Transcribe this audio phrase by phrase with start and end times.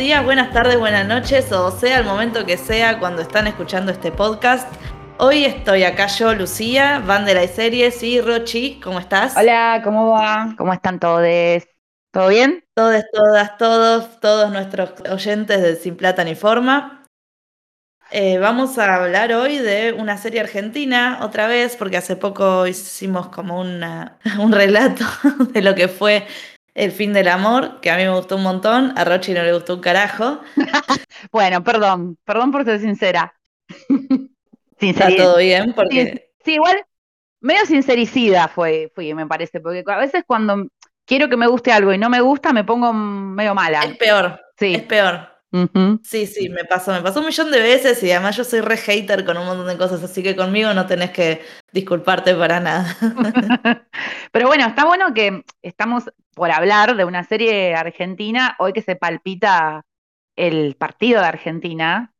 [0.00, 4.10] Días, buenas tardes, buenas noches, o sea, el momento que sea cuando están escuchando este
[4.10, 4.66] podcast.
[5.18, 9.36] Hoy estoy acá yo, Lucía, Bandera y Series y Rochi, ¿cómo estás?
[9.36, 10.54] Hola, ¿cómo va?
[10.56, 11.22] ¿Cómo están todos?
[12.12, 12.64] ¿Todo bien?
[12.72, 17.04] Todos, todas, todos, todos nuestros oyentes de Sin Plata ni Forma.
[18.10, 23.28] Eh, vamos a hablar hoy de una serie argentina, otra vez, porque hace poco hicimos
[23.28, 25.04] como una, un relato
[25.52, 26.26] de lo que fue
[26.74, 29.52] el fin del amor, que a mí me gustó un montón, a Rochi no le
[29.52, 30.40] gustó un carajo.
[31.32, 33.34] bueno, perdón, perdón por ser sincera.
[34.78, 36.30] Está todo bien, porque...
[36.44, 36.84] Sí, igual,
[37.40, 40.68] medio sincericida fue, fui, me parece, porque a veces cuando
[41.04, 43.82] quiero que me guste algo y no me gusta, me pongo medio mala.
[43.82, 44.74] Es peor, sí.
[44.74, 45.29] es peor.
[46.04, 48.76] Sí, sí, me pasó, me pasó un millón de veces y además yo soy re
[48.76, 52.96] hater con un montón de cosas, así que conmigo no tenés que disculparte para nada.
[54.32, 58.94] Pero bueno, está bueno que estamos por hablar de una serie argentina, hoy que se
[58.94, 59.84] palpita
[60.36, 62.12] el partido de Argentina.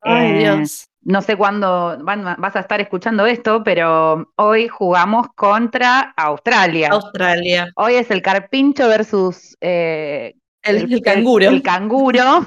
[0.00, 0.88] Ay, eh, Dios.
[1.02, 6.90] No sé cuándo vas a estar escuchando esto, pero hoy jugamos contra Australia.
[6.92, 7.72] Australia.
[7.76, 11.48] Hoy es el Carpincho versus eh, el, canguro.
[11.48, 12.46] El, canguro.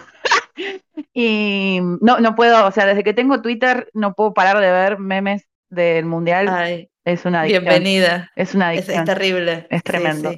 [1.14, 5.00] y no, no puedo, o sea, desde que tengo Twitter no puedo parar de ver
[5.00, 6.90] memes del Mundial.
[7.06, 7.64] es una adicción.
[7.64, 8.32] Bienvenida.
[8.36, 9.00] Es una adicción.
[9.00, 9.68] Es, terrible.
[9.70, 10.34] Es tremendo.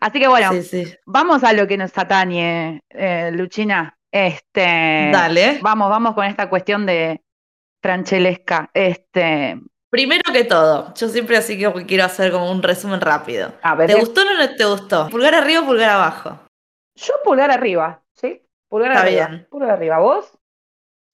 [0.00, 0.52] Así que bueno,
[1.04, 3.96] vamos a lo que nos atañe, eh, Luchina.
[4.12, 5.58] Este, Dale.
[5.62, 7.22] Vamos, vamos con esta cuestión de
[7.82, 8.70] franchelesca.
[8.72, 9.58] Este,
[9.90, 13.52] Primero que todo, yo siempre así que quiero hacer como un resumen rápido.
[13.86, 15.08] ¿Te gustó o no te gustó?
[15.08, 16.38] ¿Pulgar arriba o pulgar abajo?
[17.00, 18.42] Yo pulgar arriba, ¿sí?
[18.68, 19.28] Pulgar está arriba.
[19.28, 19.46] Bien.
[19.50, 19.98] Pulgar arriba.
[19.98, 20.38] ¿Vos?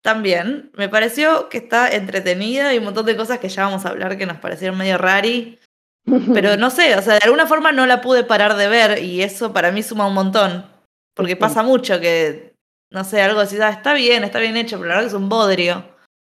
[0.03, 0.71] También.
[0.75, 4.17] Me pareció que está entretenida y un montón de cosas que ya vamos a hablar
[4.19, 5.59] que nos parecieron medio rari.
[6.35, 9.23] Pero no sé, o sea, de alguna forma no la pude parar de ver y
[9.23, 10.67] eso para mí suma un montón.
[11.15, 12.55] Porque pasa mucho que,
[12.91, 15.21] no sé, algo así, ah, está bien, está bien hecho, pero la verdad que es
[15.21, 15.97] un bodrio.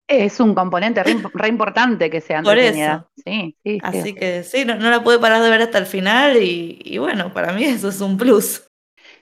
[0.09, 3.11] Es un componente re, importante que sea Por eso.
[3.27, 6.97] Sí, sí, Así que sí, no, la pude parar de ver hasta el final y,
[6.97, 8.68] bueno, para mí eso es un plus.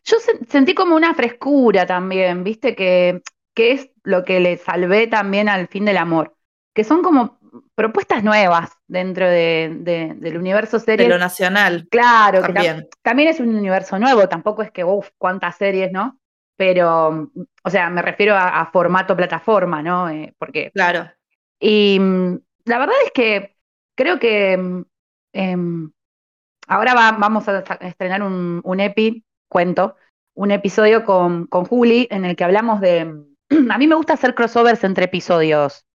[0.06, 0.16] Yo
[0.48, 3.22] sentí como una frescura también, viste, que,
[3.54, 6.34] que es lo que le salvé también al fin del amor,
[6.74, 7.38] que son como
[7.74, 11.08] propuestas nuevas dentro de, del universo series.
[11.08, 11.86] De lo nacional.
[11.90, 12.88] Claro, también.
[13.02, 16.18] también es un universo nuevo, tampoco es que, uff, cuántas series, ¿no?
[16.56, 17.30] pero,
[17.62, 20.08] o sea, me refiero a, formato plataforma, ¿no?
[20.08, 20.70] Eh, porque.
[20.72, 21.10] Claro.
[21.60, 21.98] Y
[22.64, 23.56] la verdad es que
[23.94, 24.52] creo que
[25.32, 25.92] em,
[26.66, 29.96] ahora vamos a estrenar un, un, EPI, cuento,
[30.34, 33.24] un episodio con, con Juli en el que hablamos de.
[33.70, 35.85] A mí me gusta hacer crossovers entre episodios.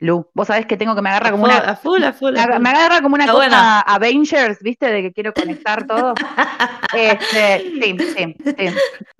[0.00, 1.58] Lu, vos sabés que tengo que me agarra como una.
[1.58, 4.86] A full, a full, Me agarra como una cosa Avengers, ¿viste?
[4.86, 6.14] De que quiero conectar todo.
[6.96, 8.68] este, sí, sí, sí.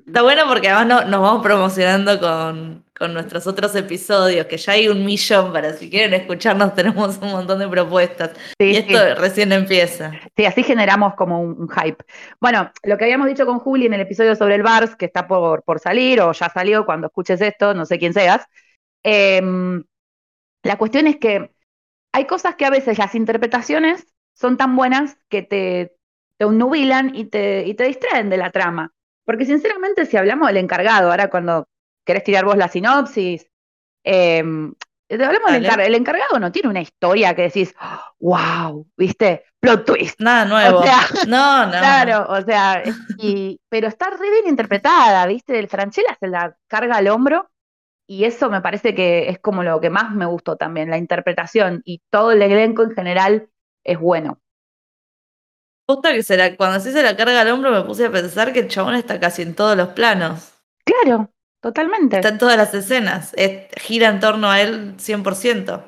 [0.07, 4.73] Está bueno porque además no, nos vamos promocionando con, con, nuestros otros episodios, que ya
[4.73, 8.31] hay un millón para si quieren escucharnos, tenemos un montón de propuestas.
[8.59, 10.13] y esto recién empieza.
[10.37, 12.05] Sí, así generamos como un, hype.
[12.41, 15.27] Bueno, lo que habíamos dicho con Juli en el episodio sobre el Bars, que está
[15.27, 18.47] por, por salir, o ya salió cuando escuches esto, no sé quién seas.
[19.03, 19.83] Em,
[20.63, 21.51] la cuestión es que
[22.13, 25.97] hay cosas que a veces las interpretaciones son tan buenas que te,
[26.37, 28.93] te obnubilan y te, y te distraen de la trama.
[29.25, 31.69] Porque sinceramente, si hablamos del encargado, ahora cuando
[32.05, 33.47] querés tirar vos la sinopsis,
[34.05, 34.39] eh,
[35.11, 35.89] hablamos del encargado.
[35.89, 37.75] El encargado no tiene una historia que decís,
[38.21, 39.45] wow, ¿viste?
[39.61, 40.21] Plot twist.
[40.21, 40.83] Nada nuevo.
[41.29, 41.71] no, no.
[41.71, 42.83] Claro, o sea,
[43.19, 45.59] y, pero está re bien interpretada, ¿viste?
[45.59, 47.51] El Franchella se la carga al hombro
[48.09, 51.83] y eso me parece que es como lo que más me gustó también, la interpretación
[51.85, 53.49] y todo el elenco en general
[53.85, 54.41] es bueno
[56.03, 58.95] que será, cuando se la carga al hombro me puse a pensar que el chabón
[58.95, 60.53] está casi en todos los planos.
[60.85, 61.31] Claro,
[61.61, 62.17] totalmente.
[62.17, 63.35] Está en todas las escenas,
[63.77, 65.83] gira en torno a él 100%.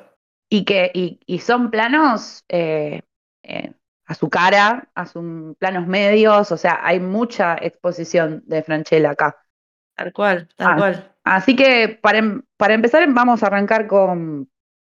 [0.49, 3.01] Y que y, son planos eh,
[3.43, 3.73] eh,
[4.05, 9.37] a su cara, a sus planos medios, o sea, hay mucha exposición de Franchella acá.
[9.95, 11.15] Tal cual, tal ah, cual.
[11.23, 14.49] Así que para, em, para, empezar vamos a arrancar con,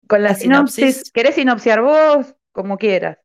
[0.07, 1.11] con la, sinopsis.
[1.11, 2.35] ¿Querés sinopsiar vos?
[2.51, 3.17] Como quieras.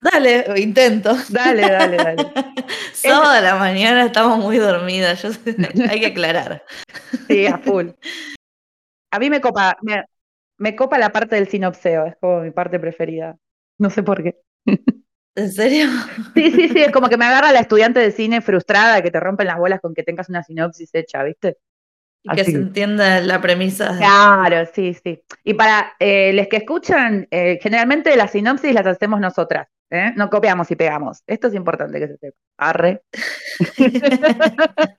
[0.00, 1.16] Dale, intento.
[1.30, 2.16] Dale, dale, dale.
[2.92, 5.30] Sábado de la mañana estamos muy dormidas, yo
[5.90, 6.64] hay que aclarar.
[7.26, 7.88] Sí, a full.
[9.10, 9.76] A mí me copa,
[10.58, 13.36] me, copa la parte del sinopseo, es como mi parte preferida.
[13.78, 14.36] No sé por qué.
[15.36, 15.88] ¿En serio?
[16.34, 19.20] Sí, sí, sí, es como que me agarra la estudiante de cine frustrada que te
[19.20, 21.58] rompen las bolas con que tengas una sinopsis hecha, ¿viste?
[22.22, 23.96] Y que se entienda la premisa.
[23.98, 25.22] Claro, sí, sí.
[25.44, 29.68] Y para eh, los que escuchan, eh, generalmente las sinopsis las hacemos nosotras.
[29.90, 30.12] ¿eh?
[30.16, 31.22] No copiamos y pegamos.
[31.26, 32.36] Esto es importante que se sepa.
[32.56, 33.02] Arre.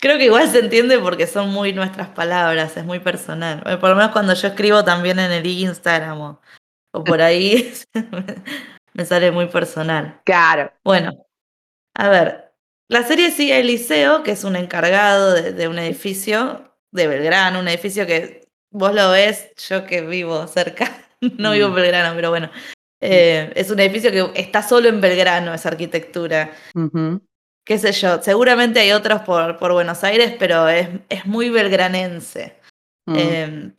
[0.00, 3.62] Creo que igual se entiende porque son muy nuestras palabras, es muy personal.
[3.80, 7.72] Por lo menos cuando yo escribo también en el Instagram o, por ahí,
[8.94, 10.20] me sale muy personal.
[10.24, 10.72] Claro.
[10.84, 11.26] Bueno,
[11.94, 12.52] a ver,
[12.88, 17.68] la serie sigue a Eliseo, que es un encargado de, un edificio de Belgrano, un
[17.68, 21.06] edificio que vos lo ves, yo que vivo cerca,
[21.38, 21.76] no vivo en mm.
[21.76, 22.50] Belgrano, pero bueno,
[23.00, 26.52] eh, es un edificio que está solo en Belgrano, esa arquitectura.
[27.64, 32.58] Qué sé yo, seguramente hay otros por, por Buenos Aires, pero es, es muy belgranense.
[33.06, 33.16] Mm.
[33.16, 33.76] Em,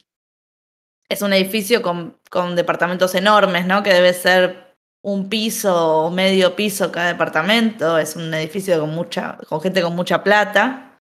[1.10, 3.84] es un edificio con, con, departamentos enormes, ¿no?
[3.84, 4.70] Que debe ser
[5.03, 7.98] un piso o medio piso cada departamento.
[7.98, 11.00] Es un edificio con mucha, con gente con mucha plata.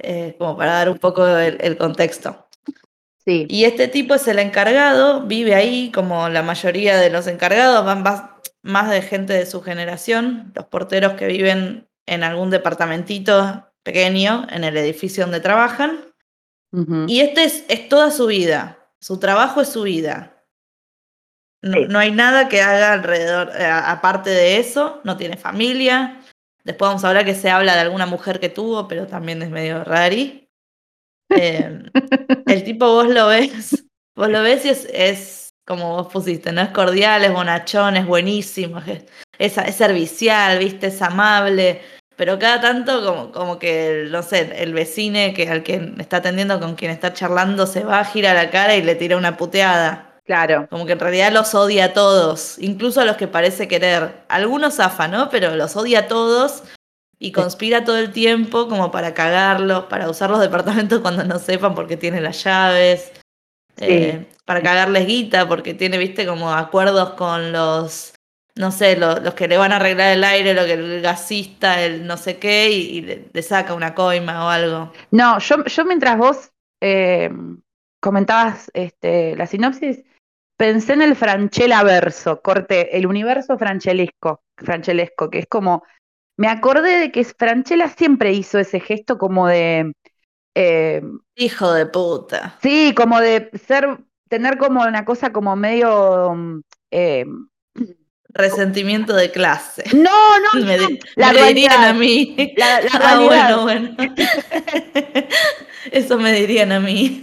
[0.00, 2.48] Eh, como para dar un poco el contexto.
[3.28, 8.02] Y este tipo es el encargado, vive ahí, como la mayoría de los encargados, van
[8.62, 14.64] más de gente de su generación, los porteros que viven en algún departamentito pequeño en
[14.64, 16.06] el edificio donde trabajan.
[17.06, 20.37] Y este es, es, toda su vida, su trabajo es su vida.
[21.60, 26.20] No, hay nada que haga alrededor, eh, aparte de eso, no tiene familia.
[26.62, 29.50] Después vamos a hablar que se habla de alguna mujer que tuvo, pero también es
[29.50, 30.48] medio rari.
[31.30, 31.82] Eh,
[32.46, 33.84] el tipo vos lo ves,
[34.14, 36.60] vos lo ves y es, como vos pusiste, ¿no?
[36.60, 38.80] Es cordial, es bonachón, es buenísimo,
[39.38, 41.80] es, servicial, viste, es amable,
[42.16, 46.60] pero cada tanto como, como que, no sé, el vecino que al que está atendiendo,
[46.60, 50.07] con quien está charlando, se va, gira la cara y le tira una puteada.
[50.28, 50.68] Claro.
[50.68, 54.24] Como que en realidad los odia a todos, incluso a los que parece querer.
[54.28, 55.30] Algunos zafa, ¿no?
[55.30, 56.64] Pero los odia a todos
[57.18, 61.74] y conspira todo el tiempo como para cagarlos, para usar los departamentos cuando no sepan
[61.74, 63.10] porque tiene las llaves,
[63.78, 68.12] eh, para cagarles guita porque tiene, viste, como acuerdos con los,
[68.54, 72.06] no sé, los, que le van a arreglar el aire, lo que el gasista, el
[72.06, 74.92] no sé qué, y, le, saca una coima o algo.
[75.10, 76.50] No, yo, yo mientras vos
[76.82, 77.30] eh,
[78.00, 80.04] comentabas este, la sinopsis,
[80.58, 85.84] pensé en el Franchella verso, corte, el universo franchelesco, franchelesco, que es como
[86.38, 89.92] me acordé de que Franchella siempre hizo ese gesto como de...
[90.54, 91.02] Eh,
[91.34, 92.56] Hijo de puta.
[92.62, 96.62] Sí, como de ser, tener como una cosa como medio...
[96.92, 97.26] Eh,
[98.28, 99.82] Resentimiento de clase.
[99.96, 100.78] No, no, me,
[101.16, 102.54] la dirían a mí.
[102.56, 103.96] La, ah, bueno, bueno.
[105.92, 107.20] Eso me dirían a mí.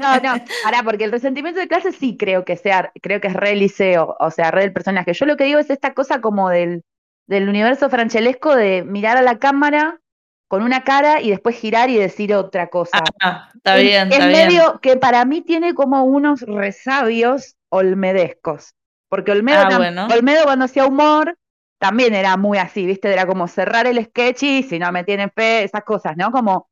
[0.00, 3.34] No, no, ahora, porque el resentimiento de clase sí creo que sea, creo que es
[3.34, 5.12] re liceo, o sea, re del personaje.
[5.12, 6.82] Yo lo que digo es esta cosa como del,
[7.26, 10.00] del universo franchelesco de mirar a la cámara
[10.48, 13.02] con una cara y después girar y decir otra cosa.
[13.22, 18.74] Ah, está bien, es, está medio que para mí tiene como unos resabios olmedescos.
[19.08, 21.36] Porque Olmedo, ah, Olmedo cuando hacía humor
[21.78, 23.12] también era muy así, ¿viste?
[23.12, 26.30] Era como cerrar el sketch y si no me tienen fe, esas cosas, ¿no?
[26.30, 26.70] Como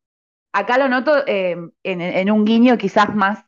[0.53, 3.45] acá lo noto eh, en, un guiño quizás más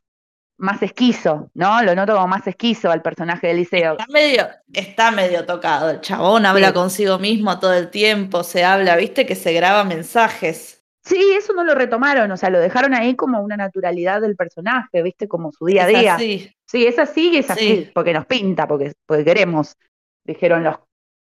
[0.59, 1.83] más esquizo, ¿no?
[1.83, 3.93] Lo noto como más esquizo al personaje de Liceo.
[3.93, 5.91] Está medio, está medio tocado.
[5.91, 10.85] El chabón habla consigo mismo todo el tiempo, se habla, viste, que se graba mensajes.
[11.05, 15.03] Sí, eso no lo retomaron, o sea, lo dejaron ahí como una naturalidad del personaje,
[15.03, 16.17] viste, como su día a día.
[16.17, 19.77] Sí, es así y es así, porque nos pinta, porque, porque queremos,
[20.25, 20.77] dijeron los.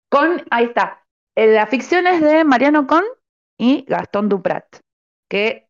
[0.07, 1.03] Con, ahí está.
[1.35, 3.03] Eh, la ficción es de Mariano Con
[3.57, 4.65] y Gastón Duprat,
[5.27, 5.67] que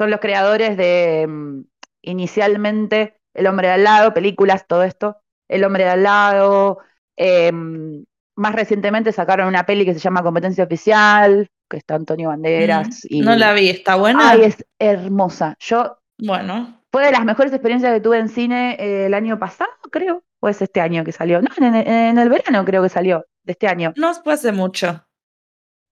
[0.00, 1.60] son los creadores de mm,
[2.00, 6.78] inicialmente El hombre de al lado, películas, todo esto, El hombre de al lado,
[7.18, 13.04] em, más recientemente sacaron una peli que se llama Competencia Oficial, que está Antonio Banderas.
[13.10, 13.20] y...
[13.20, 14.30] No la vi, ¿está buena?
[14.30, 15.54] Ay, es hermosa.
[15.60, 15.98] Yo.
[16.16, 16.80] Bueno.
[16.90, 20.24] Fue de las mejores experiencias que tuve en cine eh, el año pasado, creo.
[20.40, 21.42] O es este año que salió.
[21.42, 23.92] No, en, el verano creo que salió, de este año.
[23.96, 25.04] No fue hace mucho.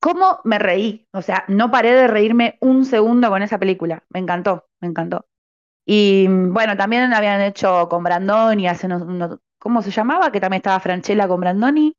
[0.00, 1.08] ¿Cómo me reí?
[1.12, 4.04] O sea, no paré de reírme un segundo con esa película.
[4.10, 5.26] Me encantó, me encantó.
[5.86, 10.32] Y bueno, también habían hecho con Brandoni, hace unos, ¿cómo se llamaba?
[10.32, 11.96] Que también estaba Franchella con Brandoni.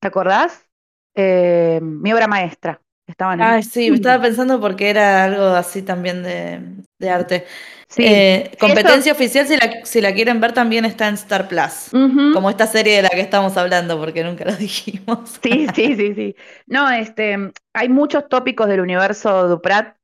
[0.00, 0.66] ¿Te acordás?
[1.14, 2.80] Eh, mi obra maestra.
[3.16, 7.46] Estaban ah, sí, me estaba pensando porque era algo así también de, arte.
[7.88, 11.88] Sí, eh, competencia oficial, si la, si la quieren ver, también está en Star Plus.
[12.34, 15.38] Como esta serie de la que estamos hablando, porque nunca lo dijimos.
[15.42, 16.36] Sí, sí, sí, sí.
[16.66, 19.96] No, este, hay muchos tópicos del universo Duprat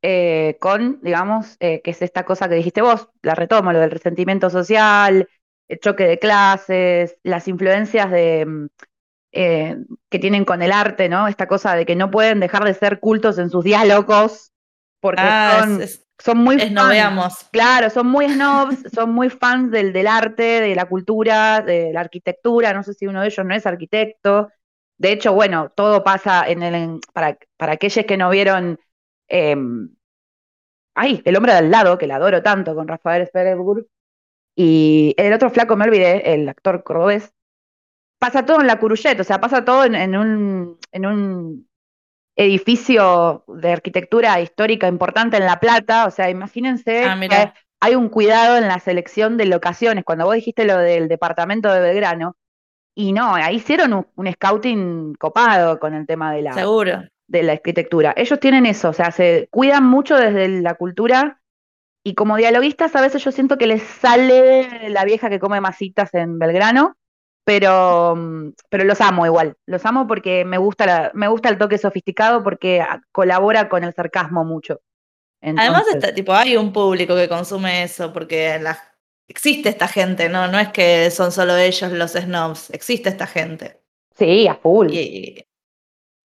[0.00, 3.90] eh, con, digamos, eh, que es esta cosa que dijiste vos, la retomo, lo del
[3.90, 5.28] resentimiento social,
[5.68, 8.66] el choque de clases, las influencias de, mm,
[9.32, 9.76] eh,
[10.08, 11.28] que tienen con el arte, ¿no?
[11.28, 14.52] Esta cosa de que no pueden dejar de ser cultos en sus diálogos,
[15.00, 15.82] porque ah, son,
[16.18, 17.48] son muy fans.
[17.52, 22.00] Claro, son muy snobs, son muy fans del, del arte, de la cultura, de la
[22.00, 24.50] arquitectura, no sé si uno de ellos no es arquitecto.
[24.96, 28.78] De hecho, bueno, todo pasa en el, para, para aquellos que no vieron
[29.28, 29.94] Em,
[30.94, 33.86] ay, El hombre de al lado, que la adoro tanto con Rafael Sperberg.
[34.56, 37.32] Y el otro flaco, me olvidé, el actor cordobés.
[38.18, 41.68] Pasa todo en la Curuyet, o sea, pasa todo en, un, en un
[42.36, 46.06] edificio de arquitectura histórica importante en La Plata.
[46.06, 50.04] O sea, imagínense Ah, que hay un cuidado en la selección de locaciones.
[50.04, 52.36] Cuando vos dijiste lo del departamento de Belgrano,
[52.96, 57.04] y no, ahí hicieron un, un scouting copado con el tema de la, Seguro.
[57.28, 58.12] de la arquitectura.
[58.16, 61.40] Ellos tienen eso, o sea, se cuidan mucho desde la cultura
[62.04, 66.12] y como dialoguistas a veces yo siento que les sale la vieja que come masitas
[66.14, 66.96] en Belgrano,
[67.48, 71.56] pero, mm, pero los amo igual, los amo porque me gusta, la, me gusta el
[71.56, 74.82] toque sofisticado porque ah, colabora con el sarcasmo mucho.
[75.40, 78.78] Además, está, tipo, hay un público que consume eso, porque la-
[79.28, 80.46] existe esta gente, ¿no?
[80.48, 83.80] No es que son solo ellos los snobs, existe esta gente.
[84.14, 84.88] sí, a full.
[84.90, 85.42] Y,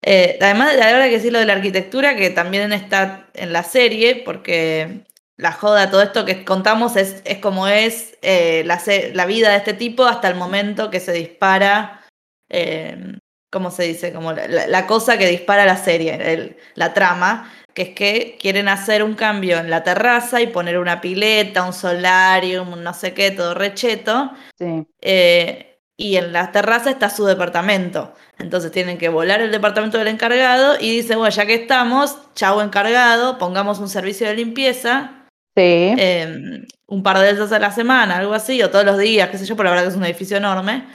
[0.02, 3.64] eh, además, de ahora que sí lo de la arquitectura, que también está en la
[3.64, 5.06] serie, porque
[5.38, 8.82] la joda, todo esto que contamos es, es como es eh, la,
[9.14, 12.02] la vida de este tipo hasta el momento que se dispara,
[12.50, 13.18] eh,
[13.52, 14.14] ¿cómo se dice?
[14.14, 18.38] Como la, la- la cosa que dispara la serie, el- la trama, que es que
[18.40, 22.94] quieren hacer un cambio en la terraza y poner una pileta, un solarium, un no
[22.94, 24.32] sé qué, todo recheto.
[24.60, 24.86] Sí.
[25.02, 28.14] Eh, y en la terraza está su departamento.
[28.40, 32.62] Entonces tienen que volar el departamento del encargado y dice, bueno, ya que estamos, chau
[32.62, 35.23] encargado, pongamos un servicio de limpieza
[35.56, 39.30] Sí, eh, un par de veces a la semana, algo así, o todos los días,
[39.30, 40.86] qué sé yo, pero la verdad que es un edificio enorme.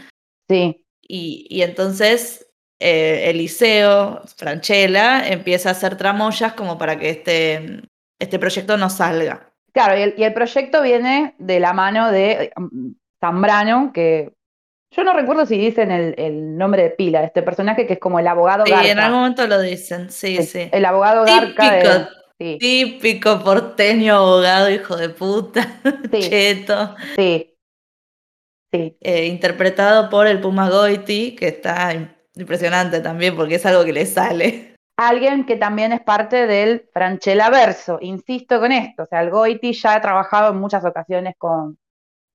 [0.48, 0.84] sí.
[1.10, 2.46] Y, y entonces
[2.80, 7.80] eh, Eliseo, Franchella, empieza a hacer tramoyas como para que este,
[8.20, 9.50] este proyecto no salga.
[9.72, 14.32] Claro, y el, y el proyecto viene de la mano de mm, Zambrano, que
[14.94, 17.98] yo no recuerdo si dicen el, el nombre de pila de este personaje, que es
[17.98, 18.90] como el abogado Sí, Garca.
[18.90, 20.68] en algún momento lo dicen, sí, sí.
[20.72, 21.72] El abogado Garca.
[21.72, 22.06] de-
[22.38, 25.80] sí, típico porteño abogado, hijo de puta,
[26.12, 26.21] Sí.
[26.21, 27.54] cheto, sí.
[28.73, 33.83] Sí, eh, interpretado por el Puma Goiti, que está im- impresionante también porque es algo
[33.85, 34.75] que le sale.
[34.99, 37.99] alguien que también es parte del Franchella Verso.
[38.02, 41.78] Insisto con esto, o sea, el Goiti ya ha trabajado en muchas ocasiones con,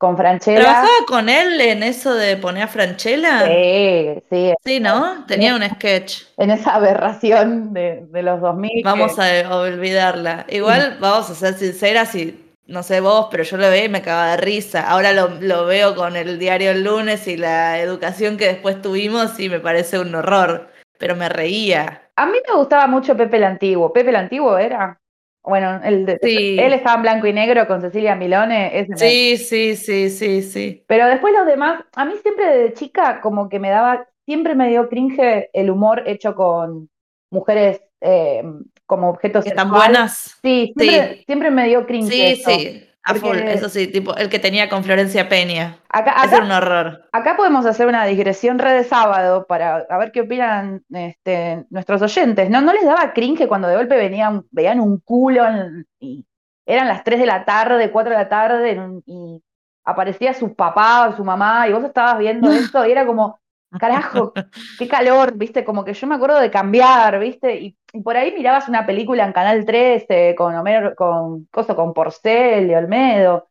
[0.03, 0.59] con Franchella.
[0.59, 3.45] ¿Trabajaba con él en eso de poner a Franchella?
[3.47, 5.23] Sí, sí, Sí, ¿no?
[5.27, 6.23] Tenía un sketch.
[6.35, 8.69] en esa aberración de, de los 2000.
[8.71, 10.45] que- Vamos a, a olvidarla.
[10.49, 14.01] Igual, vamos a ser sinceras y no sé vos, pero yo lo veía y me
[14.01, 14.81] cagaba de risa.
[14.89, 19.39] Ahora lo, lo veo con el diario el lunes y la educación que después tuvimos
[19.39, 20.67] y me parece un horror.
[20.97, 22.01] Pero me reía.
[22.17, 23.91] A mí me gustaba mucho Pepe el Antiguo.
[23.93, 24.99] ¿Pepe el Antiguo era?
[25.43, 26.57] Bueno, el de- Sí.
[26.59, 28.79] él estaba en blanco y negro con Cecilia Milone.
[28.79, 30.83] ese Sí, sí, sí, sí, sí.
[30.87, 34.69] Pero después los demás, a mí siempre desde chica como que me daba, siempre me
[34.69, 36.89] dio cringe el humor hecho con
[37.29, 38.43] mujeres eh,
[38.85, 40.37] como objetos ¿Que están buenas?
[40.41, 41.23] Sí, siempre, Sí.
[41.25, 42.49] siempre me dio cringe Sí, eso.
[42.51, 42.83] sí.
[43.05, 45.77] A full, eso sí, tipo el que tenía con Florencia Peña.
[45.89, 47.09] Acá, era un horror.
[47.11, 52.01] Acá podemos hacer una digresión red de sábado para a ver qué opinan este, nuestros
[52.01, 52.49] oyentes.
[52.49, 56.25] ¿No, ¿No les daba cringe cuando de golpe venían, veían un culo en- y
[56.65, 59.43] eran las 3 de la tarde, 4 de la tarde en y
[59.85, 63.37] aparecía su papá o su mamá y vos estabas viendo esto y era como,
[63.77, 64.33] carajo,
[64.77, 68.33] qué calor, viste, como que yo me acuerdo de cambiar, viste, y, y por ahí
[68.33, 73.49] mirabas una película en Canal 13 con Homero, con Coso, con Porcel y Olmedo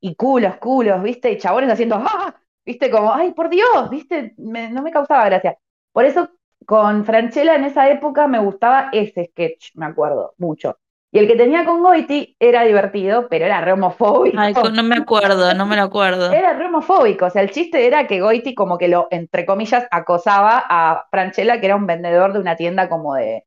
[0.00, 2.34] y culos, culos, viste, y chabones haciendo, ¡ah!
[2.64, 5.58] viste, como, ay, por Dios, viste, Me- no me causaba gracia.
[5.92, 6.30] Por eso
[6.66, 10.78] con Franchella en esa época me gustaba ese sketch, me acuerdo, mucho.
[11.10, 14.38] Y el que tenía con Goiti era divertido, pero era re homofóbico.
[14.38, 16.30] Ay, no me acuerdo, no me lo acuerdo.
[16.32, 19.86] Era re homofóbico, o sea, el chiste era que Goiti como que lo, entre comillas,
[19.90, 23.44] acosaba a Franchella, que era un vendedor de una tienda como de,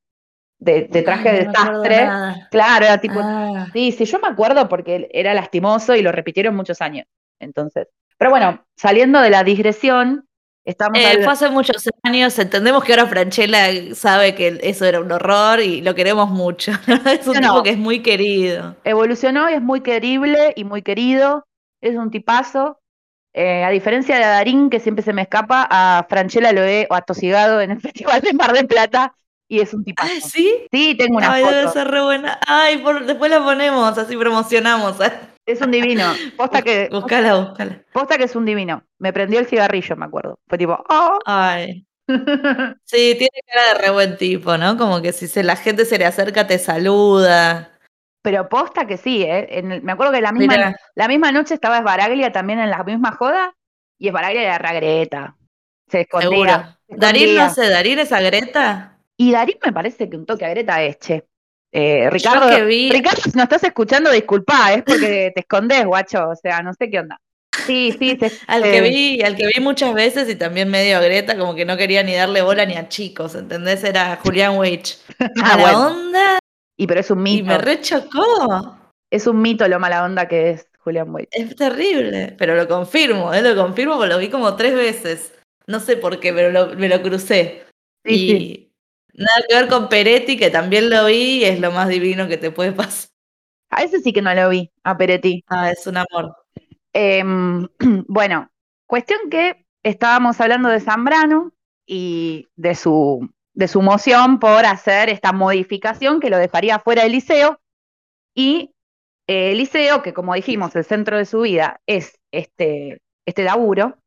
[0.58, 2.10] de, de traje Ay, de no sastre.
[2.50, 3.68] Claro, era tipo, Ah.
[3.74, 7.06] Sí, sí, yo me acuerdo porque era lastimoso y lo repitieron muchos años.
[7.40, 7.88] Entonces,
[8.18, 10.28] pero bueno, saliendo de la digresión,
[10.66, 15.00] estamos Eh, al- fue hace muchos años, entendemos que ahora Franchella sabe que eso era
[15.00, 16.72] un horror y lo queremos mucho.
[17.20, 18.76] es un tipo que es muy querido.
[18.84, 21.46] evolucionó y es muy querible y muy querido,
[21.82, 22.78] es un tipazo.
[23.34, 27.62] Eh, a diferencia de Darín, que siempre se me escapa, a Franchella lo he atosigado
[27.62, 29.14] en el Festival de Mar del Plata
[29.48, 30.12] y es un tipazo.
[30.14, 30.54] Ay, ¿sí?
[30.72, 32.40] Sí, tengo una Ay, debe ser re buena.
[32.46, 34.98] Ay, por- después la ponemos, así promocionamos.
[35.46, 36.14] Es un divino.
[36.38, 37.84] Posta que, Búscala, búscala.
[37.94, 38.84] posta que es un divino.
[39.00, 40.40] Me prendió el cigarrillo, me acuerdo.
[40.48, 41.20] Fue tipo, ¡oh!
[41.26, 41.86] Ay.
[42.86, 44.78] Sí, tiene cara de re buen tipo, ¿no?
[44.78, 47.78] Como que si se, la gente se le acerca, te saluda.
[48.22, 49.48] Pero posta que sí, ¿eh?
[49.58, 52.84] En el- me acuerdo que la misma, la misma noche estaba Esbaraglia también en la
[52.84, 53.54] misma joda
[53.98, 55.38] y Esbaraglia era ragreta.
[55.90, 56.30] Se escondía.
[56.30, 56.78] seguro.
[56.88, 57.48] se Darín, escondía.
[57.48, 59.00] no sé, Darín es a Greta.
[59.18, 61.28] Y Darín me parece que un toque a Greta es, che.
[61.72, 66.30] Eh, Ricardo, que vi- Ricardo, si no estás escuchando, disculpa, es porque te escondes, guacho,
[66.30, 67.18] o sea, no sé qué onda.
[67.66, 71.02] Sí, sí, se- Al que vi, al que vi muchas veces y también medio a
[71.02, 73.84] Greta, como que no quería ni darle bola ni a chicos, ¿entendés?
[73.84, 74.54] Era Julián.
[74.56, 75.88] Ah, Mala bueno.
[75.88, 76.40] onda
[76.78, 78.78] Y pero es un y mito, me rechocó.
[79.12, 81.30] es un mito lo mala onda que es Julián Wade.
[81.32, 83.42] Es terrible, pero lo confirmo, ¿eh?
[83.42, 85.34] lo confirmo porque lo vi como tres veces.
[85.68, 87.66] No sé por qué, pero lo- me lo crucé.
[88.06, 88.71] Sí, y sí.
[89.14, 92.38] Nada que ver con Peretti, que también lo vi y es lo más divino que
[92.38, 93.10] te puede pasar.
[93.70, 95.44] A ese sí que no lo vi, a Peretti.
[95.48, 96.36] Ah, es un amor.
[96.94, 97.68] Em,
[98.08, 98.50] bueno,
[98.86, 101.54] cuestión que estábamos hablando de Zambrano
[101.86, 107.14] y de su, de su moción por hacer esta modificación que lo dejaría fuera del
[107.14, 107.60] liceo.
[108.36, 108.74] Y
[109.28, 113.98] eh, el liceo, que como dijimos, el centro de su vida es este, este laburo,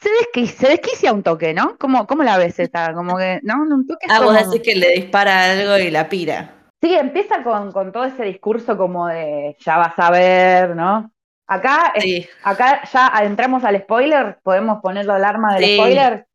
[0.00, 1.76] se, desqui- se desquicia un toque, ¿no?
[1.78, 2.92] ¿Cómo, cómo la ves esta?
[2.94, 3.62] Como que, ¿no?
[3.62, 6.54] Un toque Ah, vos como- decís que le dispara algo y la pira.
[6.80, 11.10] Sí, empieza con, con todo ese discurso como de ya vas a ver, ¿no?
[11.48, 15.76] Acá, es- Sí, acá ya entramos al spoiler, podemos poner la alarma del Sí.
[15.76, 16.26] spoiler.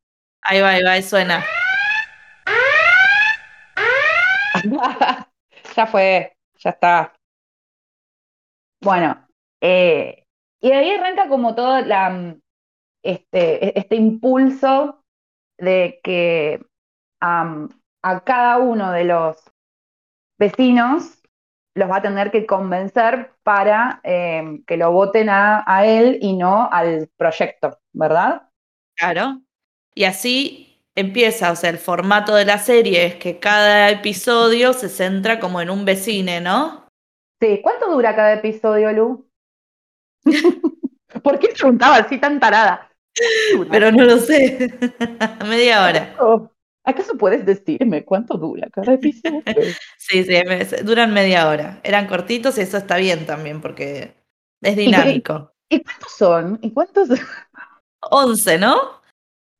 [0.41, 1.45] ahí va, ahí va, ahí suena.
[5.75, 7.13] ya fue, ya está.
[8.81, 9.25] Bueno,
[9.61, 10.25] eh,
[10.61, 12.41] y ahí arranca como todo la, mm,
[13.03, 15.03] este, este impulso
[15.59, 16.65] de que
[17.21, 19.37] a cada uno de los
[20.37, 21.21] vecinos
[21.75, 26.35] los va a tener que convencer para eh, que lo voten a, a él y
[26.35, 28.49] no al proyecto, ¿verdad?
[28.95, 29.41] Claro.
[29.95, 34.89] Y así empieza, o sea, el formato de la serie es que cada episodio se
[34.89, 36.87] centra como en un vecine, ¿no?
[37.41, 39.27] Sí, ¿cuánto dura cada episodio, Lu?
[41.23, 42.89] ¿Por qué preguntaba así tan tarada?
[43.69, 44.73] Pero no lo sé.
[45.45, 46.15] Media hora.
[46.85, 49.41] ¿Acaso puedes decirme cuánto dura cada episodio?
[49.97, 51.79] Sí, sí, me- duran media hora.
[51.83, 54.15] Eran cortitos y eso está bien también porque
[54.61, 55.53] es dinámico.
[55.69, 56.59] ¿Y cuántos son?
[56.61, 57.07] ¿Y cuántos?
[58.11, 59.01] 11, ¿no?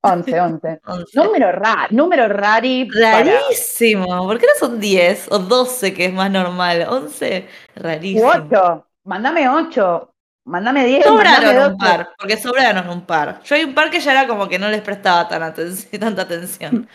[0.05, 0.79] 11, 11.
[0.85, 1.05] 11.
[1.13, 2.89] Número raro, número rari.
[2.91, 4.25] para- Rarísimo.
[4.27, 6.85] ¿Por qué no son 10 o 12 que es más normal?
[6.89, 8.27] 11, U rarísimo.
[8.27, 8.85] 8.
[9.05, 10.12] Mándame 8.
[10.45, 11.06] Mándame 10.
[11.06, 11.77] mándame Sobraron un 12.
[11.77, 13.41] par, porque sobraron un par.
[13.43, 15.53] Yo hay un par que ya era como que no les prestaba tan
[15.99, 16.88] tanta atención.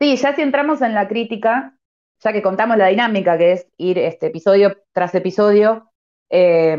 [0.00, 1.76] Sí, ya si entramos en la crítica,
[2.22, 5.90] ya que contamos la dinámica, que es ir este episodio tras episodio,
[6.30, 6.78] eh,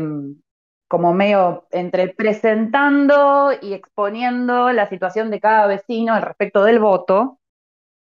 [0.88, 7.38] como medio entre presentando y exponiendo la situación de cada vecino al respecto del voto,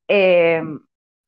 [0.08, 0.62] eh,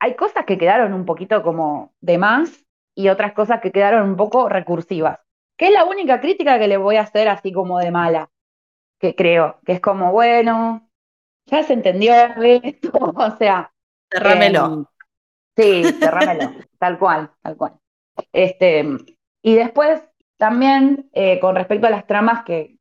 [0.01, 2.65] hay cosas que quedaron un poquito como de más
[2.95, 5.21] y otras cosas que quedaron un poco recursivas,
[5.59, 8.31] que es la única crítica que le voy a hacer así como de mala,
[9.01, 10.91] que creo, que es como, bueno,
[11.47, 13.73] ya se entendió esto, o sea,
[14.13, 14.65] Cerrámelo.
[14.65, 14.87] Em,
[15.57, 17.75] sí, cerrámelo, tal cual, tal cual.
[18.33, 18.87] Este,
[19.43, 20.03] y después
[20.39, 22.79] también eh, con respecto a las tramas que,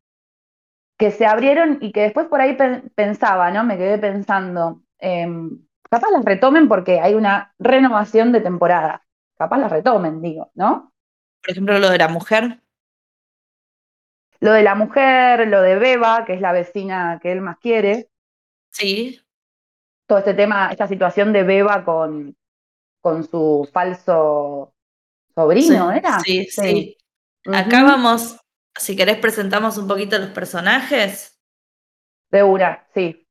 [0.98, 3.64] que se abrieron y que después por ahí pe- pensaba, ¿no?
[3.64, 5.60] Me quedé pensando, em,
[5.90, 9.04] capaz las retomen porque hay una renovación de temporada.
[9.38, 10.92] Capaz las retomen, digo, ¿no?
[11.42, 12.62] Por ejemplo, lo de la mujer.
[14.40, 18.10] Lo de la mujer, lo de Beba, que es la vecina que él más quiere,
[18.72, 19.20] Sí,
[20.08, 22.36] todo este tema, esta situación de Beba con,
[23.02, 24.74] con su falso
[25.36, 26.20] sobrino, sí, ¿era?
[26.20, 26.98] sí, sí.
[27.46, 27.56] Ujú.
[27.56, 28.38] Acá vamos,
[28.76, 31.40] si querés presentamos un poquito los personajes.
[32.30, 33.26] De una, sí.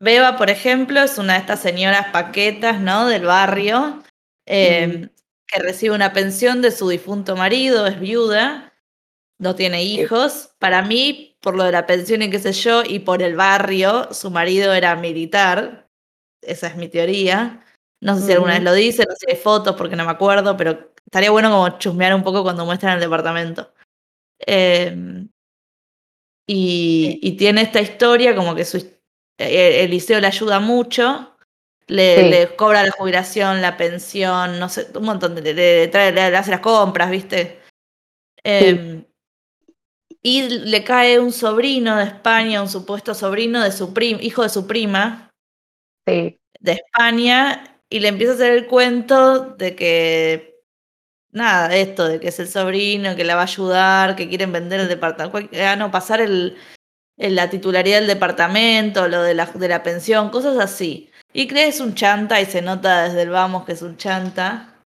[0.00, 3.06] Beba, por ejemplo, es una de estas señoras paquetas, ¿no?
[3.06, 4.02] Del barrio,
[4.46, 5.08] eh,
[5.46, 8.72] que recibe una pensión de su difunto marido, es viuda,
[9.38, 10.50] no tiene hijos.
[10.58, 14.12] Para mí, por lo de la pensión y qué sé yo, y por el barrio,
[14.12, 15.88] su marido era militar.
[16.42, 17.64] Esa es mi teoría.
[18.00, 20.92] No sé si alguna vez lo dice, no sé fotos porque no me acuerdo, pero
[21.04, 23.72] estaría bueno como chusmear un poco cuando muestran el departamento.
[24.46, 25.26] Eh,
[26.46, 28.78] y, y tiene esta historia como que su,
[29.38, 31.36] eh, el liceo le ayuda mucho,
[31.88, 32.30] le, Sí.
[32.30, 36.36] le cobra la jubilación, la pensión, no sé, un montón de, le, le trae- le
[36.36, 37.60] hace las compras, ¿viste?
[38.44, 39.04] Eh,
[40.22, 44.48] Y le cae un sobrino de España, un supuesto sobrino de su prim, hijo de
[44.48, 45.30] su prima,
[46.06, 50.60] Sí, de España y le empieza a hacer el cuento de que,
[51.32, 54.80] nada, esto, de que es el sobrino, que la va a ayudar, que quieren vender
[54.80, 56.56] el departamento, ah, no, pasar el,
[57.18, 61.10] el- la titularidad del departamento, lo de la, de la pensión, cosas así.
[61.32, 64.82] Y crees un chanta y se nota desde el vamos que es un chanta.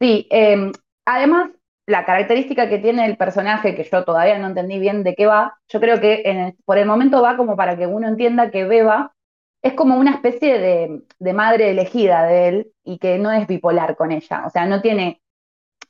[0.00, 0.26] sí.
[0.30, 0.72] eh,
[1.06, 1.50] además,
[1.90, 5.58] la característica que tiene el personaje, que yo todavía no entendí bien de qué va,
[5.68, 9.14] yo creo que por el momento va como para que uno entienda que Beba
[9.62, 14.10] es como una especie de, madre elegida de él y que no es bipolar con
[14.10, 14.44] ella.
[14.46, 15.20] O sea, no tiene,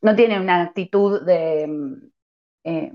[0.02, 1.68] no tiene una actitud de
[2.64, 2.92] eh,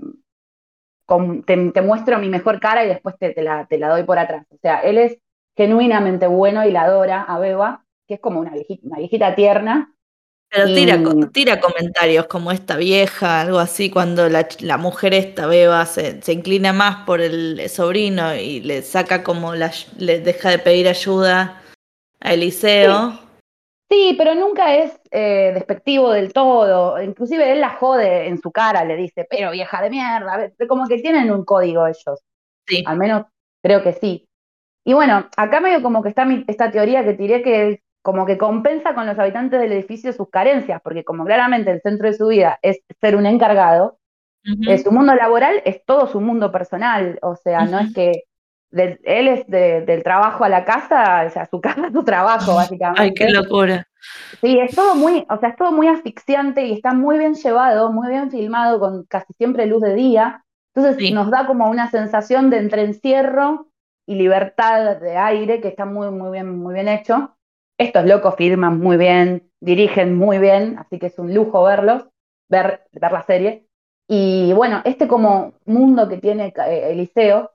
[1.46, 4.46] te, muestro mi mejor cara y después te, la, te, la, doy por atrás.
[4.50, 5.18] O sea, él es
[5.56, 9.94] genuinamente bueno y la adora a Beba, que es como una una viejita tierna.
[10.48, 10.98] Pero tira,
[11.32, 16.32] tira comentarios como esta vieja, algo así, cuando la, la mujer esta Beba se, se,
[16.32, 21.62] inclina más por el sobrino y le saca como la, le deja de pedir ayuda
[22.20, 23.18] a Eliseo.
[23.88, 27.00] Sí, pero nunca es eh, despectivo del todo.
[27.00, 30.50] Inclusive él la jode en su cara, le dice, pero vieja de mierda.
[30.68, 32.20] Como que tienen un código ellos.
[32.66, 32.82] Sí.
[32.86, 33.26] Al menos
[33.62, 34.28] creo que sí.
[34.84, 38.94] Y bueno, acá medio como que está esta teoría que tiré que como que compensa
[38.94, 42.56] con los habitantes del edificio sus carencias, porque como claramente el centro de su vida
[42.62, 43.98] es ser un encargado,
[44.68, 47.18] eh, su mundo laboral es todo su mundo personal.
[47.20, 48.22] O sea, no es que
[48.70, 53.02] él es del trabajo a la casa, o sea, su casa es su trabajo, básicamente.
[53.02, 53.88] Ay, qué locura.
[54.40, 57.90] Sí, es todo muy, o sea, es todo muy asfixiante y está muy bien llevado,
[57.90, 60.44] muy bien filmado, con casi siempre luz de día.
[60.76, 63.66] Entonces nos da como una sensación de entrencierro
[64.06, 67.35] y libertad de aire que está muy, muy bien, muy bien hecho.
[67.78, 72.06] Estos locos filman muy bien, dirigen muy bien, así que es un lujo verlos,
[72.48, 73.66] ver, la serie.
[74.08, 77.50] Y bueno, este como mundo que tiene eh, Eliseo,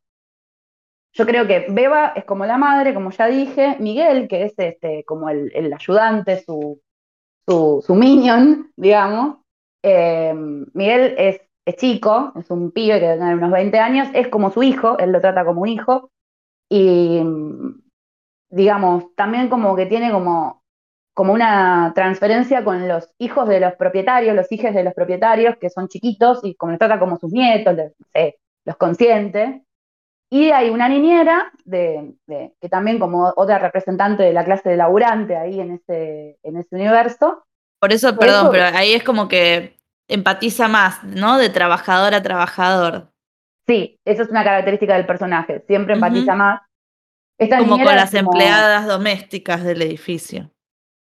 [1.14, 5.04] yo creo que Beba es como la madre, como ya dije, Miguel, que es este,
[5.06, 6.82] como el, ayudante, su,
[7.48, 9.38] su, minion, digamos.
[9.84, 10.34] Eh,
[10.74, 11.42] Miguel es,
[11.78, 15.20] chico, es un pibe que tiene unos 20 años, es como su hijo, él lo
[15.20, 16.12] trata como un hijo.
[16.70, 17.22] Y,
[18.52, 20.64] digamos, también como que tiene como,
[21.14, 25.70] como una transferencia con los hijos de los propietarios, los hijos de los propietarios, que
[25.70, 27.76] son chiquitos, y como los trata como sus nietos,
[28.66, 29.64] los consiente.
[30.30, 35.36] Y hay una niñera, de, que también como otra representante de la clase de laburante
[35.36, 37.44] ahí en ese, en ese universo.
[37.80, 39.76] Por eso, perdón, pero ahí es como que
[40.08, 41.38] empatiza más, ¿no?
[41.38, 43.10] De trabajador a trabajador.
[43.68, 46.62] Sí, eso es una característica del personaje, siempre empatiza más.
[47.50, 50.52] Como con las empleadas domésticas del edificio.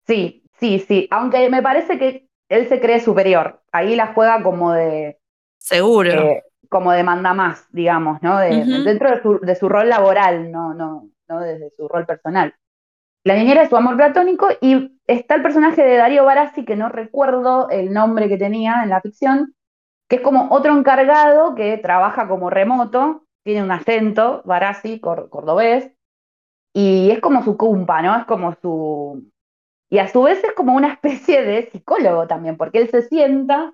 [0.05, 4.71] Sí, sí, sí, aunque me parece que él se cree superior, ahí la juega como
[4.71, 5.19] de...
[5.59, 6.11] Seguro.
[6.11, 8.39] Eh, como demanda más, digamos, ¿no?
[8.39, 12.53] Dentro de su, rol laboral, no, no, no desde su rol personal.
[13.23, 16.89] La niñera es su amor platónico y está el personaje de Darío Barassi, que no
[16.89, 19.55] recuerdo el nombre que tenía en la ficción,
[20.07, 25.91] que es como otro encargado que trabaja como remoto, tiene un acento, Barassi, cordobés,
[26.77, 28.15] y es como su cumpa, ¿no?
[28.19, 29.31] Es como su...
[29.89, 33.73] Y a su vez es como una especie de psicólogo también, porque él se sienta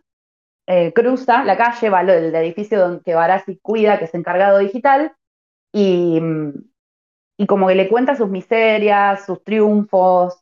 [0.68, 5.12] eh, cruza la calle, va el edificio donde Barassi cuida, que es encargado digital,
[5.74, 6.22] y,
[7.38, 10.40] y, como que le cuenta sus miserias, sus triunfos,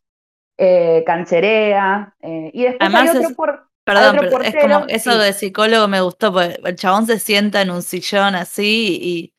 [0.59, 5.87] eh, cancherea, eh, y después hay otro, por, perdón, pero es como eso de psicólogo
[5.87, 9.33] me gustó, porque el chabón se sienta en un sillón así y,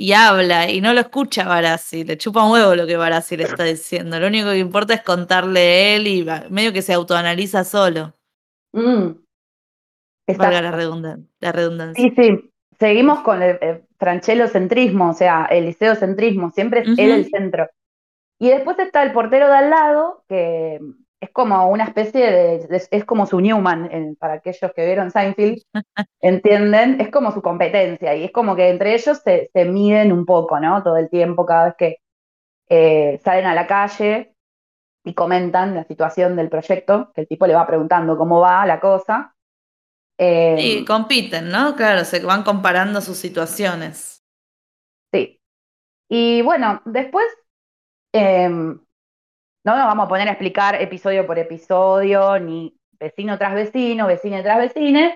[0.00, 3.44] y habla, y no lo escucha Barassi, le chupa un huevo lo que Barassi le
[3.44, 8.14] está diciendo, lo único que importa es contarle él y medio que se autoanaliza solo.
[8.72, 9.10] Mm,
[10.38, 10.70] Valga la,
[11.52, 12.02] redundancia.
[12.02, 12.50] Sí, sí.
[12.78, 13.58] Seguimos con el,
[13.98, 17.68] franchelocentrismo, o sea, el liceocentrismo, siempre es él el centro.
[18.38, 20.80] Y después está el portero de al lado, que
[21.20, 25.62] es como una especie de, es como su Newman, para aquellos que vieron Seinfeld,
[26.20, 30.58] entienden, es como su competencia, y es como que entre ellos se, miden un poco,
[30.58, 30.82] ¿no?
[30.82, 31.96] Todo el tiempo, cada vez que
[32.70, 34.34] eh, salen a la calle
[35.04, 38.80] y comentan la situación del proyecto, que el tipo le va preguntando cómo va la
[38.80, 39.34] cosa,
[40.18, 41.76] sí, em, compiten, ¿no?
[41.76, 44.24] Claro, se van comparando sus situaciones.
[45.12, 45.38] Sí.
[46.08, 47.26] Y bueno, después
[48.12, 48.80] em,
[49.64, 54.42] no nos vamos a poner a explicar episodio por episodio, ni vecino tras vecino, vecino
[54.42, 55.10] tras vecino,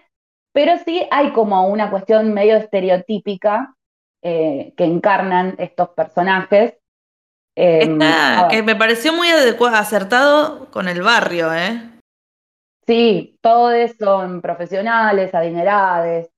[0.53, 3.75] pero sí hay como una cuestión medio estereotípica
[4.23, 6.75] eh, que encarnan estos personajes.
[7.57, 7.99] Em,
[8.51, 11.91] que me pareció muy adecuado, acertado con el barrio, ¿eh?
[12.87, 16.29] Sí, todos son profesionales, adinerados,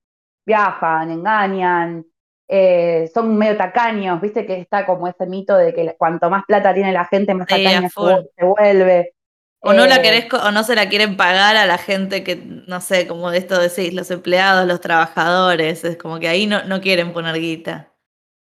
[0.47, 2.05] viajan, engañan,
[2.48, 6.72] eh, son medio tacaños, viste que está como ese mito de que cuanto más plata
[6.72, 9.12] tiene la gente, más tacaña se vuelve.
[9.61, 12.37] O no la eh, querés, o no se la quieren pagar a la gente que,
[12.37, 16.80] no sé, como esto decís, los empleados, los trabajadores, es como que ahí no, no
[16.80, 17.92] quieren poner guita.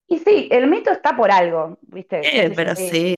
[0.08, 2.20] Y sí, el mito está por algo, ¿viste?
[2.22, 3.14] Eh, pero sí.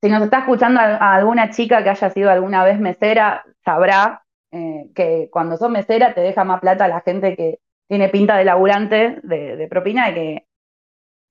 [0.00, 4.90] Si nos está escuchando a alguna chica que haya sido alguna vez mesera, sabrá eh,
[4.94, 7.58] que cuando sos mesera te deja más plata la gente que
[7.88, 10.48] tiene pinta de laburante de, propina y que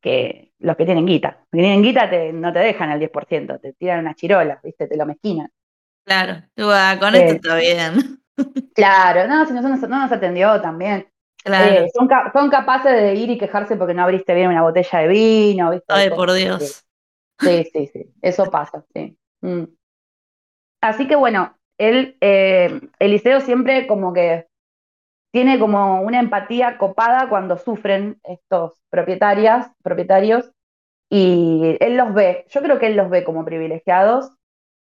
[0.01, 1.39] que los que tienen guita.
[1.51, 4.87] Los que tienen guita te, no te dejan al 10%, te tiran unas chirolas, ¿viste?
[4.87, 5.49] Te lo mezquinan.
[6.05, 6.43] Claro,
[6.99, 7.93] con esto está bien.
[8.75, 11.07] Claro, no, si no, no nos atendió también.
[11.43, 11.73] Claro.
[11.73, 15.07] Eh, son, son, capaces de ir y quejarse porque no abriste bien una botella de
[15.07, 15.87] vino, ¿viste?
[15.87, 16.85] Ay, por Dios.
[17.39, 19.17] Sí, sí, sí, eso pasa, sí.
[19.41, 19.63] Mm.
[20.81, 24.46] Así que bueno, él, eh, Eliseo siempre como que
[25.31, 30.51] tiene como una empatía copada cuando sufren estos propietarias, propietarios
[31.09, 34.31] y él los ve, yo creo que él los ve como privilegiados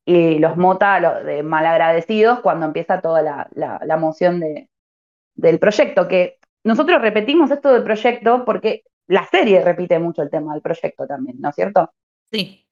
[0.05, 4.69] y los mota de malagradecidos cuando empieza toda la, la, moción de,
[5.35, 10.53] del proyecto, que nosotros repetimos esto del proyecto porque la serie repite mucho el tema
[10.53, 11.91] del proyecto también, ¿no es cierto?
[12.31, 12.65] Sí.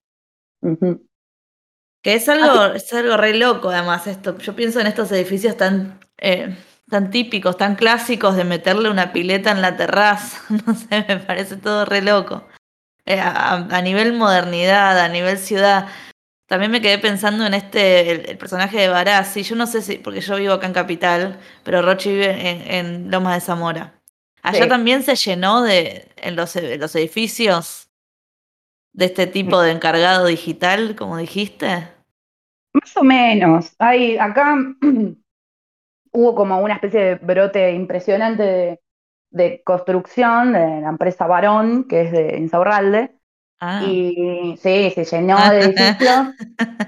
[2.02, 4.38] Que es algo, es algo re loco, además, esto.
[4.38, 6.56] Yo pienso en estos edificios tan, eh,
[6.90, 10.42] tan típicos, tan clásicos de meterle una pileta en la terraza.
[10.66, 12.46] No sé, me parece todo re loco.
[13.06, 15.88] Eh, a, nivel modernidad, a nivel ciudad.
[16.48, 19.44] También me quedé pensando en este, el, personaje de Barassi.
[19.44, 23.36] Yo no sé si, porque yo vivo acá en Capital, pero Rochi vive en, Lomas
[23.36, 24.02] de Zamora.
[24.42, 27.90] Allá también se llenó de, en los, en los edificios
[28.94, 31.90] de este tipo de encargado digital, como dijiste.
[32.74, 33.76] Más o menos.
[33.80, 34.56] Hay, acá
[36.16, 38.82] hubo como una especie de brote impresionante
[39.32, 43.16] de, construcción de la empresa Barón, que es de Insaurralde.
[43.60, 43.84] Ah.
[43.86, 46.28] Y sí, se llenó de edificios,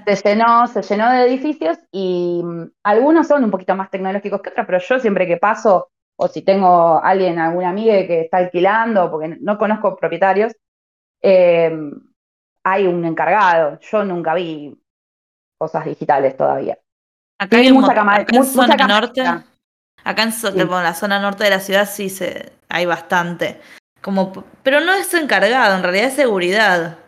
[0.06, 4.50] se llenó, se llenó de edificios y mm, algunos son un poquito más tecnológicos que
[4.50, 9.10] otros, pero yo siempre que paso, o si tengo alguien, alguna amiga que está alquilando,
[9.10, 10.54] porque no conozco propietarios,
[11.22, 11.70] eh,
[12.64, 13.78] hay un encargado.
[13.80, 14.78] Yo nunca vi
[15.58, 16.78] cosas digitales todavía.
[17.38, 20.32] Acá hay mucha, cámara, acá en zona norte, acá en
[20.68, 23.60] la zona norte de la ciudad sí se, hay bastante.
[24.00, 26.98] Como, pero no es encargado, en realidad es seguridad.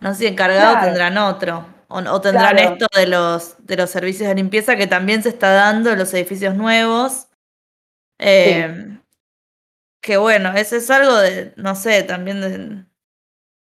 [0.00, 1.66] No sé si encargado tendrán otro.
[1.88, 5.92] O, tendrán esto de los, de los servicios de limpieza que también se está dando
[5.92, 7.28] en los edificios nuevos.
[8.18, 8.98] Eh,
[10.00, 12.84] que bueno, eso es algo de, no sé, también de,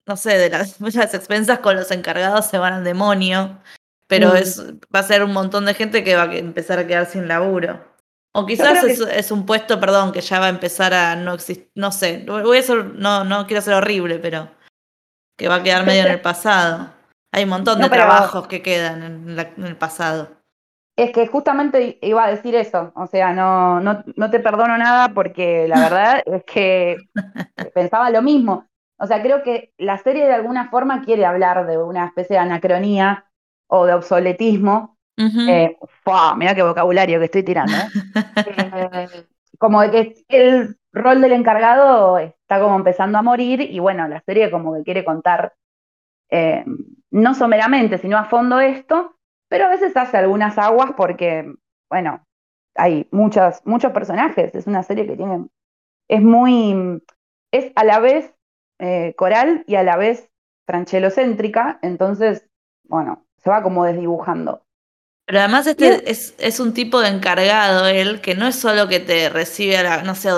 [0.06, 3.58] no sé, de las muchas expensas con los encargados se van al demonio
[4.11, 4.37] pero mm.
[4.37, 4.61] es,
[4.94, 7.81] va a ser un montón de gente que va a empezar a quedar sin laburo.
[8.33, 11.90] O quizás es, un puesto, perdón, que ya va a empezar a no existir, no
[11.90, 14.49] sé, voy a ser, no, no quiero ser horrible, pero
[15.37, 16.90] que va a quedar medio en el pasado.
[17.33, 20.29] Hay un montón de trabajos que quedan en, el pasado.
[20.96, 25.09] Es que justamente iba a decir eso, o sea, no, no, no te perdono nada
[25.09, 26.99] porque la verdad es que
[27.75, 28.66] pensaba lo mismo.
[28.99, 32.42] O sea, creo que la serie de alguna forma quiere hablar de una especie de
[32.42, 33.29] anacronía
[33.70, 34.96] o de obsoletismo.
[35.16, 35.76] Eh,
[36.37, 37.72] mira qué vocabulario que estoy tirando.
[37.72, 37.88] ¿eh?
[39.12, 39.26] Eh,
[39.59, 44.22] como de que el rol del encargado está como empezando a morir y bueno, la
[44.22, 45.54] serie como que quiere contar
[47.11, 49.16] no someramente, sino a fondo esto,
[49.48, 51.52] pero a veces hace algunas aguas porque,
[51.90, 52.24] bueno,
[52.76, 55.48] hay muchos, muchos personajes, es una serie que tiene,
[56.09, 57.02] es muy,
[57.50, 58.33] es a la vez
[59.16, 60.30] coral y a la vez
[60.66, 62.48] franchelocéntrica, entonces,
[62.85, 64.62] bueno, se va como desdibujando.
[65.26, 68.98] Pero además este es, es, un tipo de encargado, él, que no es solo que
[68.98, 70.31] te recibe a la, no sé,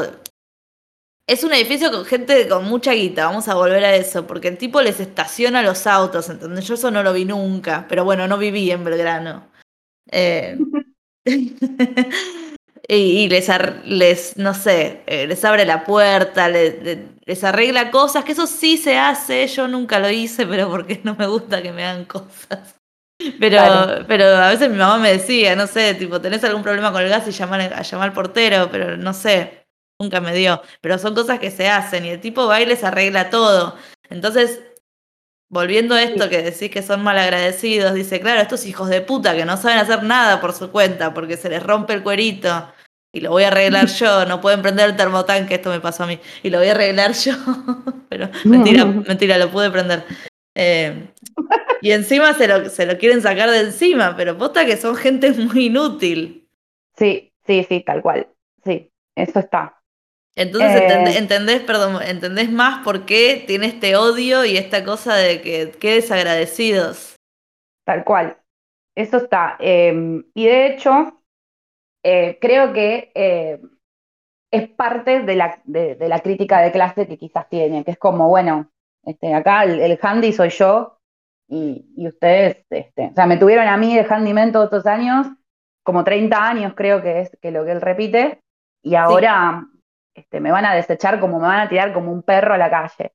[1.26, 4.58] es un edificio con gente con mucha guita, vamos a volver a eso, porque el
[4.58, 6.66] tipo les estaciona los autos, ¿entendés?
[6.66, 9.48] Yo eso no lo vi nunca, pero bueno, no viví en Belgrano.
[10.10, 10.58] Eh,
[12.88, 13.48] y, les,
[13.84, 18.76] les, no sé, eh, les abre la puerta, les, les, arregla cosas, que eso sí
[18.76, 22.81] se hace, yo nunca lo hice, pero porque no me gusta que me hagan cosas.
[23.38, 27.02] Pero, pero a veces mi mamá me decía, no sé, tipo, tenés algún problema con
[27.02, 29.66] el gas y llamar a llamar al portero, pero no sé,
[30.00, 30.62] nunca me dio.
[30.80, 33.76] Pero son cosas que se hacen y el tipo va y les arregla todo.
[34.10, 34.60] Entonces,
[35.48, 39.44] volviendo a esto que decís que son malagradecidos, dice, claro, estos hijos de puta que
[39.44, 42.72] no saben hacer nada por su cuenta porque se les rompe el cuerito
[43.12, 46.06] y lo voy a arreglar yo, no pueden prender el termotanque, esto me pasó a
[46.06, 47.34] mí, y lo voy a arreglar yo,
[48.08, 50.04] pero mentira, mentira, lo pude prender.
[50.54, 51.08] Eh,
[51.80, 55.30] y encima se lo, se lo quieren sacar de encima, pero posta que son gente
[55.32, 56.48] muy inútil.
[56.96, 58.28] Sí, sí, sí, tal cual.
[58.64, 59.82] Sí, eso está.
[60.34, 65.42] Entonces eh, entendés, perdón, entendés más por qué tiene este odio y esta cosa de
[65.42, 67.16] que qué desagradecidos.
[67.84, 68.38] Tal cual.
[68.94, 69.56] Eso está.
[69.58, 71.22] Em, y de hecho,
[72.02, 73.60] eh, creo que eh,
[74.50, 78.28] es parte de la, de, la crítica de clase que quizás tiene, que es como,
[78.28, 78.70] bueno,
[79.04, 80.98] este, acá el, el handy soy yo,
[81.54, 85.26] y, ustedes, este, o sea, me tuvieron a mí de handyman todos estos años,
[85.84, 88.40] como 30 años creo que es que lo que él repite,
[88.82, 89.66] y ahora
[90.14, 92.70] este, me van a desechar como me van a tirar como un perro a la
[92.70, 93.12] calle.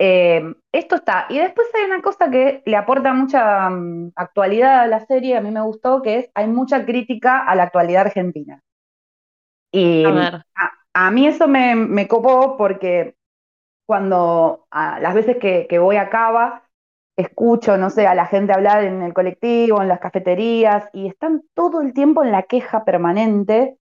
[0.00, 1.26] Eh, esto está.
[1.28, 5.40] Y después hay una cosa que le aporta mucha mm, actualidad a la serie, a
[5.40, 8.62] mí me gustó, que es hay mucha crítica a la actualidad argentina.
[9.72, 13.14] Y A a, a mí eso me, me copó porque
[13.90, 16.62] cuando a las veces que, que voy a Cava,
[17.16, 21.42] escucho, no sé, a la gente hablar en el colectivo, en las cafeterías, y están
[21.54, 23.78] todo el tiempo en la queja permanente,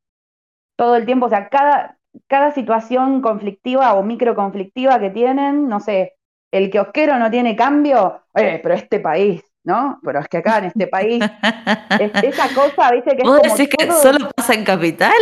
[0.75, 6.15] todo el tiempo, o sea, cada, cada situación conflictiva o microconflictiva que tienen, no sé,
[6.51, 9.99] el kiosquero no tiene cambio, eh, pero este país, ¿no?
[10.03, 11.21] Pero es que acá en este país,
[11.99, 15.13] es- esa cosa, viste, que es ¿Vos como decís que solo pasa en Capital?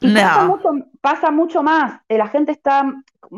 [0.00, 0.48] Y pasa, No.
[0.48, 2.84] mucho, pasa mucho más, eh, la gente está,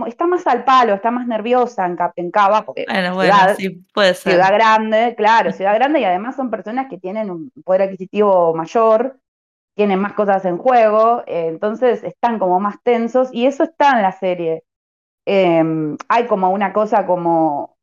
[0.07, 3.71] está más al palo, está más nerviosa en, en Cava, porque Bueno, bueno, ciudad, sí,
[3.94, 4.33] puede ser.
[4.35, 9.18] ciudad grande, claro, ciudad grande, y además son personas que tienen un poder adquisitivo mayor,
[9.77, 14.03] tienen más cosas en juego, eh, entonces están como más tensos, y eso está en
[14.03, 14.64] la serie.
[15.27, 15.62] Eh,
[16.09, 17.77] hay como una cosa como,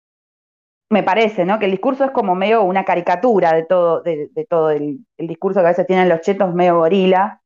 [0.89, 1.57] me parece, ¿no?
[1.59, 5.27] Que el discurso es como medio una caricatura de todo, de, de todo el, el
[5.27, 7.41] discurso que a veces tienen los chetos medio gorila,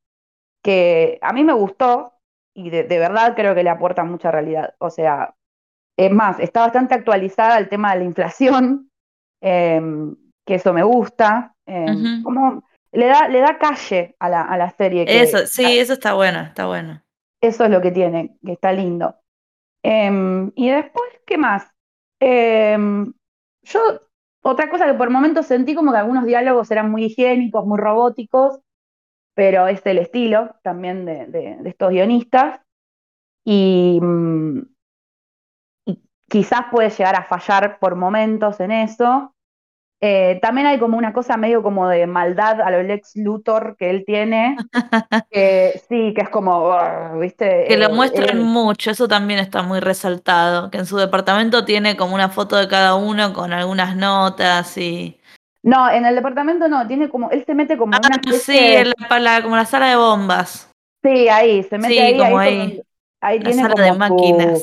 [0.62, 2.14] que a mí me gustó
[2.54, 4.74] y de, de verdad creo que le aporta mucha realidad.
[4.78, 5.34] O sea,
[5.96, 8.90] es más, está bastante actualizada el tema de la inflación,
[9.42, 9.80] eh,
[10.46, 12.24] que eso me gusta, eh, Ujú.
[12.24, 15.06] como le da, le da calle a la, a la serie.
[15.06, 17.02] Que, Eso, sí, eso está bueno, está bueno.
[17.40, 19.16] eso es lo que tiene, que está lindo.
[19.82, 21.70] Em, y después, ¿qué más?
[22.20, 23.12] Em,
[23.62, 23.80] yo,
[24.42, 28.60] otra cosa que por momentos sentí como que algunos diálogos eran muy higiénicos, muy robóticos,
[29.40, 32.60] pero es el estilo también de, de- de estos guionistas.
[33.44, 34.60] Y, mm,
[35.86, 39.34] y quizás puede llegar a fallar por momentos en eso.
[40.02, 43.90] Eh, también hay como una cosa medio como de maldad a lo Lex Luthor que
[43.90, 44.66] él tiene,
[45.30, 46.76] que sí, que es como,
[47.20, 47.46] ¿viste?
[47.66, 51.96] Que lo Eh, muestran mucho, eso también está muy resaltado, que en su departamento tiene
[51.96, 55.19] como una foto de cada uno con algunas notas y...
[55.62, 58.84] No, en el departamento no, tiene como, él se mete como una Ah, especie sí,
[58.84, 60.70] de- la, la- como la sala de bombas,
[61.02, 62.82] sí, ahí, se mete Sí, ahí, como ahí, ahí,
[63.20, 64.62] ahí la tiene sala como de su-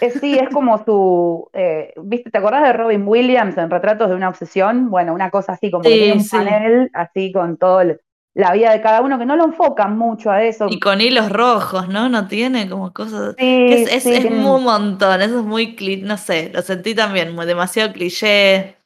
[0.00, 2.30] eh, sí, es como su, eh, ¿viste?
[2.30, 4.90] ¿Te acordás de Robin Williams en Retratos de una obsesión?
[4.90, 6.38] Bueno, una cosa así, como que tiene un sí.
[6.46, 8.00] panel así con todo el-
[8.34, 10.66] la vida de cada uno, que no lo enfocan mucho a eso.
[10.70, 12.08] Y con hilos rojos, ¿no?
[12.08, 13.36] No tiene como cosas...
[13.36, 16.94] Sí, es, es, sí, es tiene- un montón, eso es muy, no sé, lo sentí
[16.94, 18.77] también, muy demasiado cliché.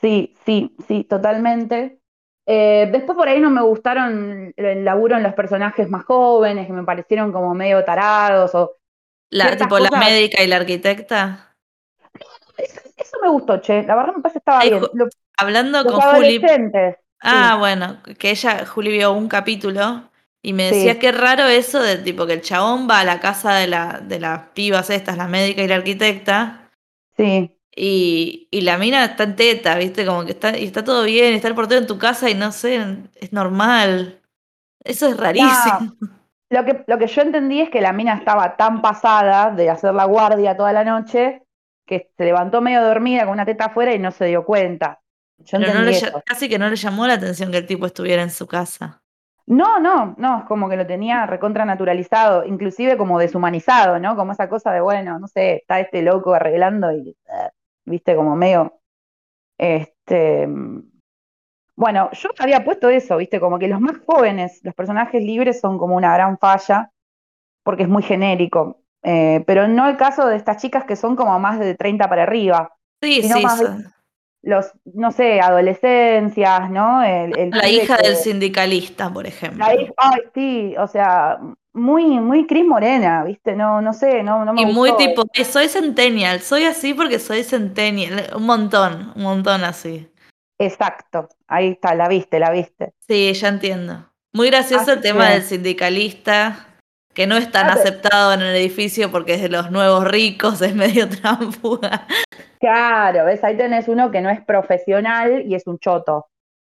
[0.00, 1.98] Sí, sí, sí, totalmente.
[2.46, 6.72] Eh, después por ahí no me gustaron el laburo en los personajes más jóvenes, que
[6.72, 8.76] me parecieron como medio tarados o
[9.30, 11.54] La, tipo la médica y la arquitecta.
[12.58, 13.82] Eso, eso me gustó, che.
[13.84, 14.82] La verdad me parece que estaba Ay, bien.
[14.94, 16.40] Lo- Hablando los con Juli.
[17.22, 17.58] Ah, sí.
[17.58, 20.10] bueno, que ella, Juli vio un capítulo
[20.42, 20.76] y me Sí.
[20.76, 24.00] decía qué raro eso de tipo que el chabón va a la casa de la,
[24.02, 26.70] de las pibas estas, la médica y la arquitecta,
[27.16, 27.56] Sí.
[27.82, 30.04] Y, y la mina está en teta, ¿viste?
[30.04, 32.52] Como que está, y está todo bien, está el portero en tu casa y no
[32.52, 32.78] sé,
[33.14, 34.20] es normal.
[34.84, 35.96] Eso es rarísimo.
[36.50, 39.94] Lo que, lo que yo entendí es que la mina estaba tan pasada de hacer
[39.94, 41.42] la guardia toda la noche
[41.86, 45.00] que se levantó medio dormida con una teta afuera y no se dio cuenta.
[45.38, 46.22] Yo Pero no le, eso.
[46.26, 49.00] casi que no le llamó la atención que el tipo estuviera en su casa.
[49.46, 54.16] No, no, no, es como que lo tenía recontra naturalizado, inclusive como deshumanizado, ¿no?
[54.16, 57.50] Como esa cosa de, bueno, no sé, está este loco arreglando y, eh,
[57.84, 58.80] viste, como medio,
[59.58, 60.48] este,
[61.76, 65.78] bueno, yo había puesto eso, viste, como que los más jóvenes, los personajes libres son
[65.78, 66.90] como una gran falla,
[67.62, 71.38] porque es muy genérico, eh, pero no el caso de estas chicas que son como
[71.38, 73.60] más de 30 para arriba, Sí, sino sí, más
[74.42, 77.02] los, no sé, adolescencias, ¿no?
[77.02, 79.64] El, el la hija que- del sindicalista, por ejemplo.
[79.64, 81.38] La hija- ay, sí, o sea,
[81.72, 83.54] muy, muy Cris Morena, ¿viste?
[83.56, 87.18] No, no sé, no, no me Y muy tipo, "Eh, soy centennial, soy así porque
[87.18, 88.30] soy centennial.
[88.36, 90.10] Un montón, un montón así.
[90.58, 92.92] Exacto, ahí está, la viste, la viste.
[93.08, 94.06] Sí, ya entiendo.
[94.32, 96.66] Muy gracioso Así el tema que- del sindicalista,
[97.14, 100.74] que no es tan aceptado en el edificio porque es de los nuevos ricos, es
[100.74, 102.06] medio tránfuga.
[102.60, 106.26] Claro, ves, ahí tenés uno que no es profesional y es un choto.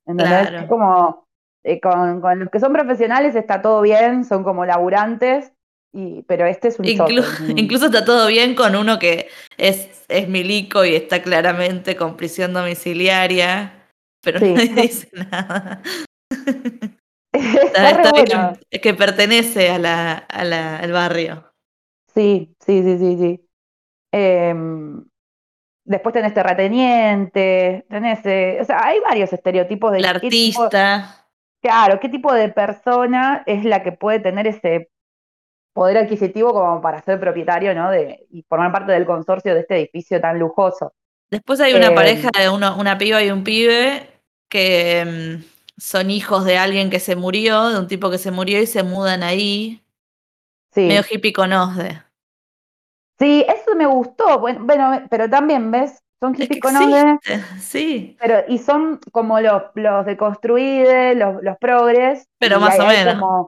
[0.05, 0.47] ¿Entendés?
[0.49, 0.59] Claro.
[0.59, 1.22] Es como,
[1.63, 5.51] eh, con, con los que son profesionales está todo bien, son como laburantes,
[5.93, 7.23] y, pero este es un Inclu-
[7.57, 12.53] incluso está todo bien con uno que es, es milico y está claramente con prisión
[12.53, 13.87] domiciliaria,
[14.21, 14.53] pero Sí.
[14.53, 15.81] nadie dice nada.
[17.33, 18.53] Está Está, bueno.
[18.69, 21.51] es que pertenece a la, a la- al barrio.
[22.13, 23.49] Sí, sí, sí, sí, sí.
[24.11, 25.03] Em,
[25.83, 31.22] después tenés terrateniente, tenés, eh, o sea, hay varios estereotipos de El artista.
[31.63, 34.91] Claro, qué tipo de persona es la que puede tener ese,
[35.73, 37.89] poder adquisitivo como para ser propietario, ¿no?
[37.89, 40.93] De, y formar parte del consorcio de este edificio tan lujoso.
[41.29, 44.07] Después hay una pareja de uno, una piba y un pibe
[44.49, 45.43] que mm,
[45.77, 48.83] son hijos de alguien que se murió, de un tipo que se murió y se
[48.83, 49.81] mudan ahí.
[50.71, 50.81] Sí.
[50.81, 51.51] Medio hippie con
[53.17, 54.39] Sí, eso me gustó.
[54.39, 56.03] Bueno, pero también, ¿ves?
[56.23, 56.73] Son hippie con
[57.59, 58.15] Sí.
[58.17, 62.29] Pero, y son como los, los de construir, los, los progres.
[62.39, 63.47] Pero más o menos.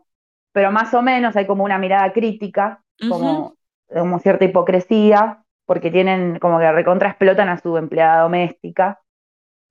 [0.52, 3.56] pero más o menos hay como una mirada crítica, como,
[3.88, 9.00] como cierta hipocresía, porque tienen como que recontra explotan a su empleada doméstica.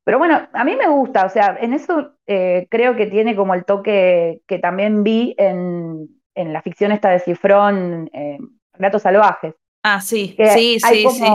[0.05, 3.53] Pero bueno, a mí me gusta, o sea, en eso eh, creo que tiene como
[3.53, 8.39] el toque que también vi en, en la ficción esta de Cifrón, eh,
[8.79, 9.55] Gatos Salvajes.
[9.83, 11.27] Ah, sí, sí, sí, sí.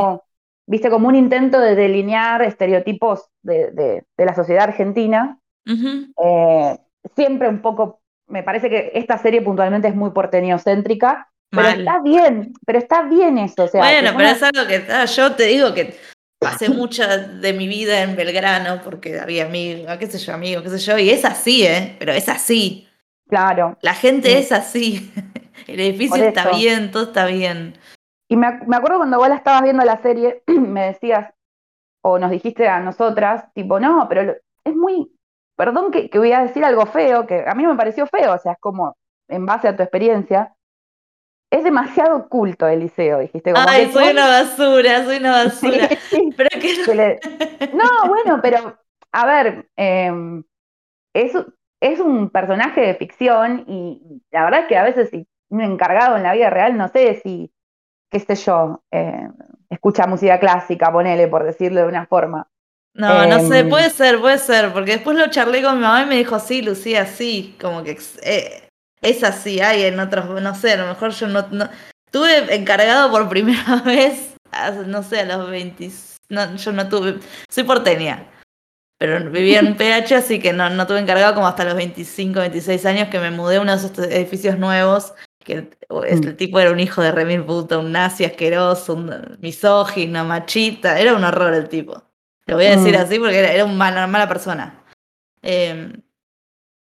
[0.69, 5.39] Viste, como un intento de delinear estereotipos de, de, la sociedad argentina.
[5.65, 6.77] Eh,
[7.15, 12.53] siempre un poco, me parece que esta serie puntualmente es muy porteñocéntrica, pero está bien,
[12.67, 13.63] pero está bien eso.
[13.63, 15.97] O sea, bueno, pero es algo que ah, yo te digo que
[16.37, 20.69] pasé mucha de mi vida en Belgrano porque había amigos, qué sé yo, amigos, qué
[20.69, 21.95] sé yo, y es así, ¿eh?
[21.97, 22.87] Pero es así.
[23.27, 23.75] Claro.
[23.81, 25.11] La gente es así.
[25.65, 27.73] El edificio está bien, todo está bien.
[28.31, 31.33] Y me, acuerdo cuando vos la estabas viendo la serie, me decías,
[32.01, 35.11] o nos dijiste a nosotras, tipo, no, pero es muy,
[35.57, 38.53] perdón que, voy a decir algo feo, que a mí me pareció feo, o sea,
[38.53, 38.95] es como
[39.27, 40.55] en base a tu experiencia,
[41.51, 43.51] es demasiado culto el liceo, dijiste.
[43.51, 45.89] Como Ay, soy una basura, soy una basura.
[46.37, 47.19] pero que...
[47.73, 48.77] No, bueno, pero
[49.11, 50.43] a ver, eh,
[51.15, 51.33] es,
[51.81, 56.15] es un personaje de ficción y la verdad es que a veces si un encargado
[56.17, 57.51] en la vida real, no sé si,
[58.09, 59.27] qué sé yo, eh,
[59.69, 62.47] escucha música clásica, ponele, por decirlo de una forma.
[62.93, 66.03] No, no sé, em, puede ser, puede ser, porque después lo charlé con mi mamá
[66.03, 68.67] y me dijo, sí, Lucía, sí, como que eh,
[69.01, 71.69] es así, hay en otros, no sé, a lo mejor yo no, no
[72.11, 74.35] tuve encargado por primera vez,
[74.87, 75.91] no sé, a los 20,
[76.29, 78.27] no, yo no tuve, soy porteña,
[78.97, 82.39] pero vivía en un PH, así que no, no tuve encargado como hasta los 25,
[82.39, 85.13] 26 años que me mudé a uno de esos edificios nuevos,
[85.49, 85.67] que
[86.07, 86.37] el mm.
[86.37, 91.23] tipo era un hijo de remil puta, un nazi asqueroso, un misógino, machista, era un
[91.23, 92.03] horror el tipo.
[92.45, 93.01] Lo voy a decir mm.
[93.01, 94.83] así porque era, una mala persona.
[95.41, 96.01] Em,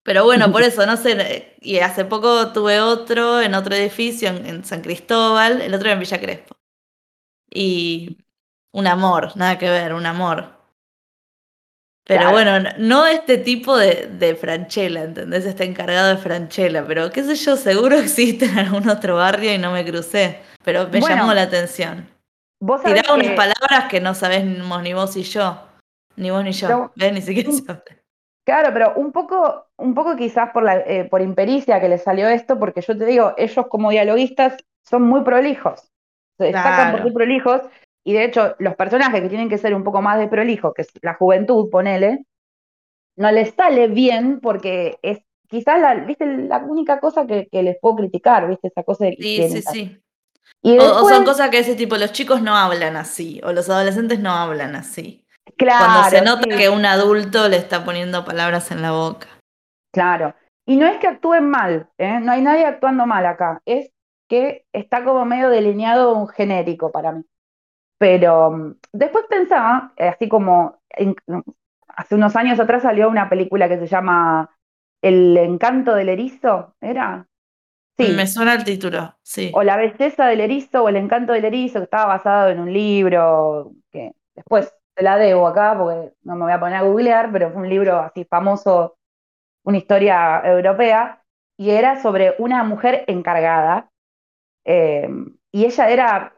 [0.02, 4.64] pero bueno, por eso, no sé, y hace poco tuve otro en otro edificio en
[4.64, 6.56] San Cristóbal, el otro era en Villa Crespo.
[7.50, 8.18] Y
[8.72, 10.59] un amor, nada que ver, un amor.
[12.04, 15.46] Pero bueno, no este tipo de, de Franchella, ¿entendés?
[15.46, 19.58] Está encargado de Franchella, pero qué sé yo, seguro existe en algún otro barrio y
[19.58, 22.08] no me crucé, pero me llamó la atención.
[22.62, 25.62] ¿Vos Tirá unas palabras que no sabemos ni vos y yo,
[26.16, 27.12] ni vos ni yo, ¿ves?
[27.12, 27.82] Ni siquiera yo.
[28.44, 32.28] Claro, pero un poco, un poco quizás por, la, eh, por impericia que les salió
[32.28, 35.90] esto, porque yo te digo, ellos como dialoguistas son muy prolijos,
[36.36, 37.62] se destacan por ser prolijos,
[38.10, 40.82] y de hecho, los personajes que tienen que ser un poco más de prolijo, que
[40.82, 42.24] es la juventud, ponele,
[43.16, 46.26] no les sale bien porque es quizás la, ¿viste?
[46.26, 48.66] la única cosa que, les puedo criticar, ¿viste?
[48.66, 50.02] Esa cosa de Sí, sí, sí.
[50.80, 54.32] o, son cosas que ese tipo, los chicos no hablan así, o los adolescentes no
[54.32, 55.24] hablan así.
[55.56, 55.84] Claro.
[55.84, 59.28] Cuando se nota que un adulto le está poniendo palabras en la boca.
[59.92, 60.34] Claro.
[60.66, 62.18] Y no es que actúen mal, ¿eh?
[62.18, 63.92] no hay nadie actuando mal acá, es
[64.28, 67.24] que está como medio delineado un genérico para mí.
[68.00, 70.80] Pero mm, después pensaba, eh, así como
[71.86, 74.50] hace unos años atrás salió una película que se llama
[75.02, 77.26] El encanto del erizo, ¿era?
[77.98, 78.14] Sí.
[78.16, 79.52] Me suena el título, sí.
[79.54, 82.72] O La belleza del erizo o El encanto del erizo, que estaba basado en un
[82.72, 87.30] libro que después te la debo acá porque no me voy a poner a googlear,
[87.30, 88.96] pero fue un libro así famoso,
[89.62, 91.22] una historia europea,
[91.58, 93.90] y era sobre una mujer encargada.
[94.64, 95.06] Eh,
[95.52, 96.32] y ella era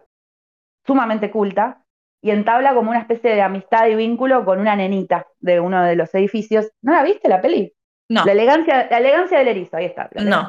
[0.87, 1.83] sumamente culta,
[2.23, 5.97] y entabla como una especie de amistad y vínculo con una nenita de uno de
[5.97, 6.71] los edificios.
[6.81, 7.75] ¿No la viste la peli?
[8.09, 8.25] No.
[8.25, 10.09] La elegancia, la elegancia del erizo, ahí está.
[10.15, 10.47] no.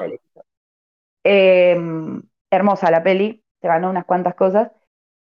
[1.23, 2.21] Em,
[2.51, 4.71] hermosa la peli, se ganó unas cuantas cosas.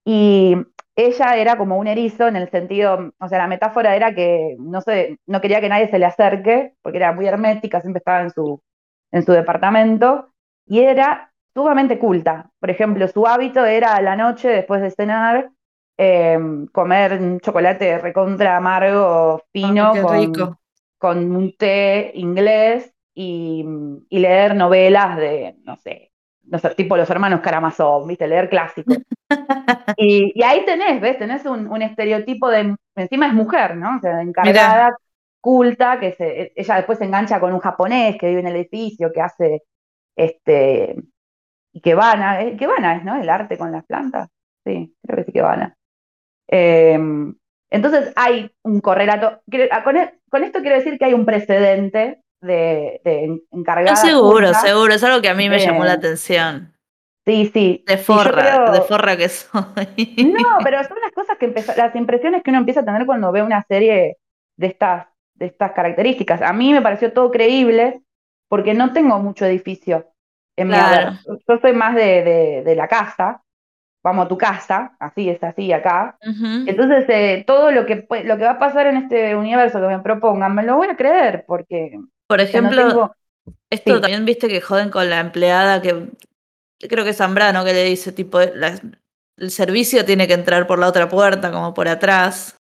[0.05, 0.55] Y
[0.95, 4.81] ella era como un erizo en el sentido, o sea, la metáfora era que no
[4.81, 8.29] sé, no quería que nadie se le acerque, porque era muy hermética, siempre estaba en
[8.29, 8.61] su,
[9.11, 10.31] en su departamento,
[10.67, 12.51] y era sumamente culta.
[12.59, 15.49] Por ejemplo, su hábito era a la noche, después de cenar,
[15.97, 20.57] em, comer un chocolate recontra amargo, fino, con,
[20.97, 23.65] con, un té inglés y,
[24.09, 26.11] leer novelas de, no sé,
[26.43, 28.27] no sé, tipo los hermanos Karamazov, ¿viste?
[28.27, 28.97] Leer clásicos.
[29.97, 31.17] y, ahí tenés, ¿ves?
[31.17, 33.95] Tenés un, estereotipo de, encima es mujer, ¿no?
[33.95, 34.97] O sea, encargada,
[35.39, 39.13] culta, que se, ella después se engancha con un japonés que vive en el edificio,
[39.13, 39.63] que hace
[40.17, 40.97] este
[41.75, 43.21] y que van a, eh, que van a, ¿no?
[43.21, 44.29] El arte con las plantas.
[44.65, 45.77] Sí, creo que sí que van a.
[46.47, 47.35] Em,
[47.69, 49.41] entonces hay un correlato.
[49.71, 53.97] Ah, e, con, esto quiero decir que hay un precedente de, de encargada.
[53.97, 56.73] seguro, seguro, es algo que a mí me llamó la atención.
[57.25, 57.83] Sí, sí.
[57.85, 59.53] De forra, de forra que soy.
[60.33, 63.43] No, pero son las cosas que las impresiones que uno empieza a tener cuando ve
[63.43, 64.17] una serie
[64.55, 66.41] de estas, de estas características.
[66.41, 68.01] A mí me pareció todo creíble
[68.47, 70.14] porque no tengo mucho edificio
[70.57, 73.41] en mi Yo soy más de, de, la casa,
[74.03, 76.17] vamos a tu casa, así es así acá.
[76.21, 79.99] Entonces, eh, todo lo que, lo que va a pasar en este universo que me
[79.99, 81.99] propongan, me lo voy a creer, porque...
[82.27, 83.13] Por ejemplo,
[83.69, 86.09] esto también viste que joden con la empleada que
[86.87, 90.87] creo que es Zambrano que le dice, tipo, el servicio tiene que entrar por la
[90.87, 92.57] otra puerta, como por atrás.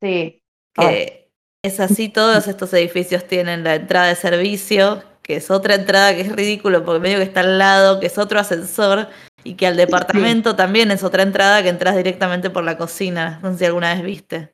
[0.00, 0.42] Sí.
[0.74, 1.30] Que
[1.62, 6.22] es así, todos estos edificios tienen la entrada de servicio, que es otra entrada que
[6.22, 9.06] es ridículo porque medio que está al lado, que es otro ascensor,
[9.44, 13.38] y que al departamento también es otra entrada que entras directamente por la cocina.
[13.40, 14.52] No sé si alguna vez viste.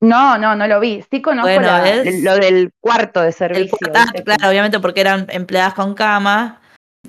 [0.00, 1.04] No, no, no lo vi.
[1.10, 3.76] Sí conozco lo del cuarto de servicio.
[4.24, 6.62] claro, obviamente porque eran empleadas con cama.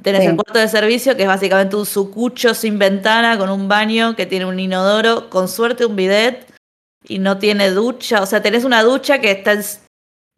[0.04, 4.18] Tenés el cuarto de servicio, que es básicamente un sucucho sin ventana, con un baño
[4.18, 6.46] que tiene un inodoro, con suerte un bidet,
[7.08, 8.22] y no tiene ducha.
[8.22, 9.54] O sea, tenés una ducha que está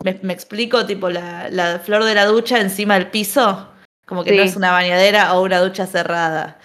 [0.04, 3.70] me, explico, tipo la, la, flor de la ducha encima del piso,
[4.06, 6.60] como que no es una bañadera o una ducha cerrada.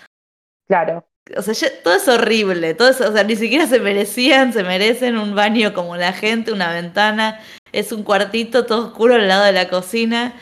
[0.66, 1.06] Claro.
[1.36, 5.34] O sea, todo es horrible, todo o sea, ni siquiera se merecían, se merecen un
[5.34, 7.40] baño como la gente, una ventana,
[7.72, 10.34] es un cuartito todo oscuro al lado de la cocina.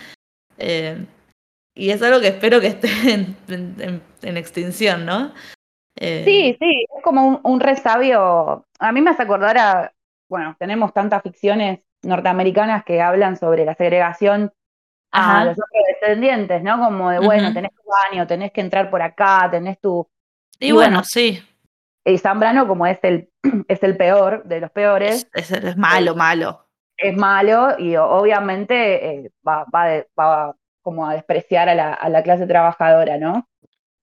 [0.58, 1.06] Eh,
[1.74, 2.88] y es algo que espero que esté
[3.50, 5.32] en, extinción, ¿no?
[5.96, 8.66] Eh, sí, sí, es como un, un resabio.
[8.78, 9.92] A mí me hace acordar a,
[10.28, 14.52] bueno, tenemos tantas ficciones norteamericanas que hablan sobre la segregación
[15.14, 15.68] a los otros
[16.00, 16.78] descendientes, ¿no?
[16.78, 20.06] Como de, bueno, tenés tu baño, tenés que entrar por acá, tenés tu...
[20.58, 21.40] Y, bueno, sí.
[22.04, 23.28] Y Zambrano, como es el,
[23.68, 25.28] es el peor de los peores.
[25.32, 26.66] Es, malo, eh, malo.
[26.96, 32.46] Es malo y obviamente eh, va, va, como a despreciar a la, a la, clase
[32.46, 33.48] trabajadora, ¿no?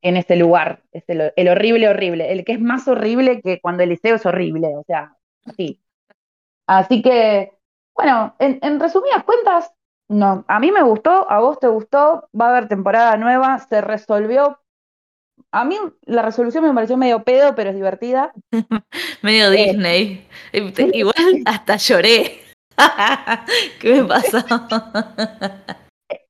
[0.02, 0.82] En ese lugar.
[0.92, 2.32] Es el, el horrible, horrible.
[2.32, 5.16] El que es más horrible que cuando el liceo es horrible, o sea,
[5.58, 5.82] sí.
[6.68, 7.52] Así que
[7.96, 9.72] bueno, en, resumidas cuentas,
[10.10, 13.82] no, a mí me gustó, a vos te gustó, va a haber temporada nueva, se
[13.82, 14.60] resolvió.
[15.52, 18.34] A mí la resolución me pareció medio pedo, pero es divertida.
[19.22, 20.28] medio eh, Disney.
[20.94, 22.42] Igual hasta lloré.
[23.80, 24.38] ¿Qué me pasó?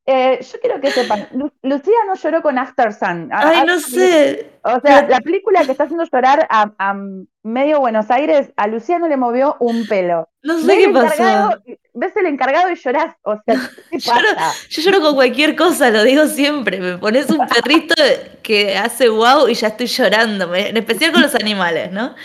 [0.07, 1.27] Eh, yo quiero que sepan,
[1.61, 3.29] Lucía no lloró con After Sun.
[3.31, 4.49] Ay, no sé.
[4.63, 6.95] O sea, la película que está haciendo llorar a,
[7.43, 10.27] medio Buenos Aires, a Lucía no le movió un pelo.
[10.41, 11.55] No sé qué pasó.
[11.93, 13.15] Ves el encargado y llorás.
[13.23, 13.55] O sea,
[13.91, 14.53] ¿qué pasa?
[14.69, 16.79] Yo, lloro con cualquier cosa, lo digo siempre.
[16.79, 17.93] Me pones un perrito
[18.41, 20.53] que hace wow y ya estoy llorando.
[20.55, 22.15] En especial con los animales, ¿no?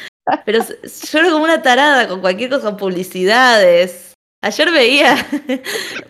[0.45, 0.65] Pero
[1.13, 4.15] lloro como una tarada con cualquier cosa, publicidades.
[4.43, 5.17] Ayer veía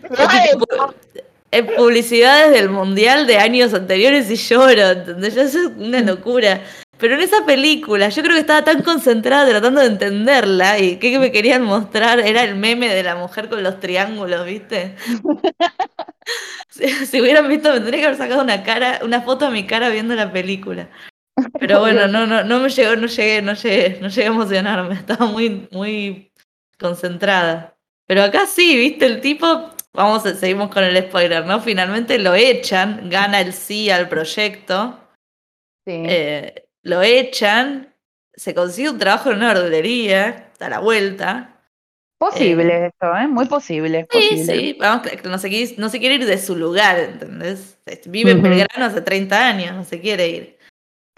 [1.51, 5.37] en publicidades del mundial de años anteriores y lloro, ¿entendés?
[5.37, 6.61] es una locura.
[6.97, 11.19] Pero en esa película, yo creo que estaba tan concentrada tratando de entenderla y que
[11.19, 14.95] me querían mostrar era el meme de la mujer con los triángulos, ¿viste?
[16.69, 19.89] si, hubieran visto, me tendría que haber sacado una cara, una foto a mi cara
[19.89, 20.89] viendo la película.
[21.59, 24.95] Pero bueno, no, no, no me llegó, no llegué, no llegué, no llegué a emocionarme,
[24.95, 26.31] estaba muy, muy
[26.79, 27.77] concentrada.
[28.07, 31.59] Pero acá sí, viste, el tipo vamos, seguimos con el spoiler, ¿no?
[31.59, 34.99] Finalmente lo echan, gana el sí al proyecto.
[35.85, 36.03] Sí.
[36.05, 37.93] Eh, lo echan,
[38.33, 41.61] se consigue un trabajo en una verdulería, a la vuelta.
[42.19, 43.27] Posible eh, esto, ¿eh?
[43.27, 44.07] Muy posible.
[44.11, 47.79] Sí, sí, vamos, no se, quiere, no se quiere ir de su lugar, ¿entendés?
[48.05, 50.57] Vive en Belgrano hace 30 años, no se quiere ir.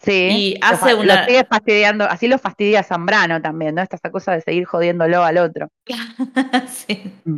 [0.01, 1.25] Sí, y hace una...
[1.25, 3.81] sigue fastidiando, así lo fastidia Zambrano también, ¿no?
[3.81, 5.67] Esta cosa de seguir jodiéndolo al otro.
[6.69, 7.11] sí.
[7.25, 7.35] Mm.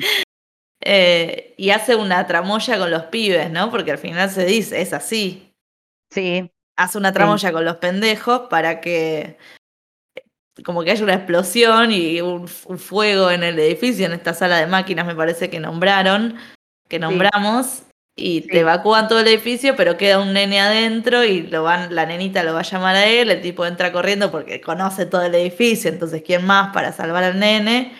[0.81, 3.69] Eh, y hace una tramoya con los pibes, ¿no?
[3.69, 5.53] Porque al final se dice, es así.
[6.11, 6.51] Sí.
[6.77, 9.37] Hace una tramoya con los pendejos para que
[10.65, 14.67] como que haya una explosión y un, fuego en el edificio, en esta sala de
[14.67, 16.35] máquinas me parece que nombraron,
[16.87, 17.83] que nombramos,
[18.15, 22.05] y te evacúan todo el edificio, pero queda un nene adentro y lo van, la
[22.05, 25.33] nenita lo va a llamar a él, el tipo entra corriendo porque conoce todo el
[25.35, 27.93] edificio, entonces ¿quién más para salvar al nene?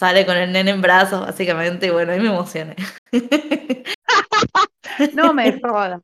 [0.00, 2.74] Sale con el nene en brazos, básicamente, y bueno, ahí me emocioné.
[5.14, 6.00] no me jodas.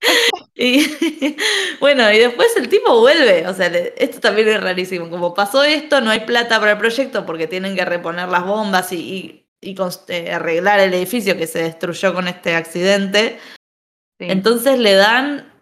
[0.58, 0.86] Y
[1.80, 6.00] bueno, y después el tipo vuelve, o sea, esto también es rarísimo, como pasó esto,
[6.00, 9.76] no hay plata para el proyecto porque tienen que reponer las bombas y, y,
[10.08, 13.38] eh, arreglar el edificio que se destruyó con este accidente.
[14.18, 15.52] Entonces le dan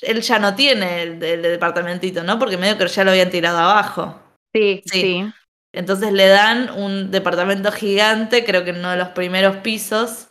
[0.00, 2.38] él ya no tiene el, el departamentito, ¿no?
[2.38, 4.18] Porque medio que ya lo habían tirado abajo.
[4.54, 5.00] Sí, Sí.
[5.00, 5.32] sí.
[5.76, 10.28] Entonces le dan un departamento gigante, creo que en uno de los primeros pisos,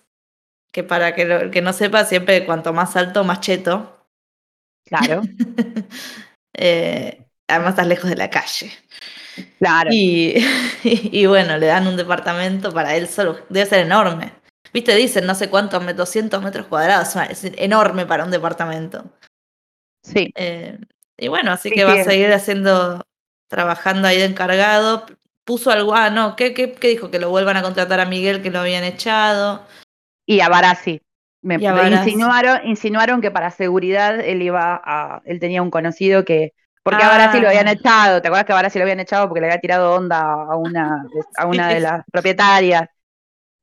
[0.73, 4.07] que para que lo- el que no sepa, siempre cuanto más alto, más cheto.
[4.85, 5.21] Claro,
[6.57, 8.71] Eh, además estás lejos de la calle.
[9.59, 9.91] claro.
[9.91, 10.35] Y,
[10.83, 13.39] y bueno, le dan un departamento para él solo.
[13.49, 14.33] Debe ser enorme.
[14.73, 17.15] Viste, dicen no sé cuántos, met- 200 metros cuadrados.
[17.29, 19.05] Es enorme para un departamento.
[20.03, 20.31] Sí.
[20.35, 20.77] Eh,
[21.17, 23.01] y bueno, así Sí, que va a seguir haciendo,
[23.49, 25.05] trabajando ahí de encargado.
[25.45, 27.11] Puso algo, ah, no, ¿qué, qué, qué dijo?
[27.11, 29.63] Que lo vuelvan a contratar a Miguel, que lo habían echado.
[30.25, 30.99] Y a Barassi.
[31.43, 32.09] Me a Barassi.
[32.09, 37.07] insinuaron, insinuaron que para seguridad él iba a, él tenía un conocido que, porque a
[37.07, 37.11] Ah.
[37.11, 39.59] Barassi lo habían echado, ¿te acuerdas que a Barassi lo habían echado porque le había
[39.61, 42.89] tirado onda a una, de- a una de las propietarias?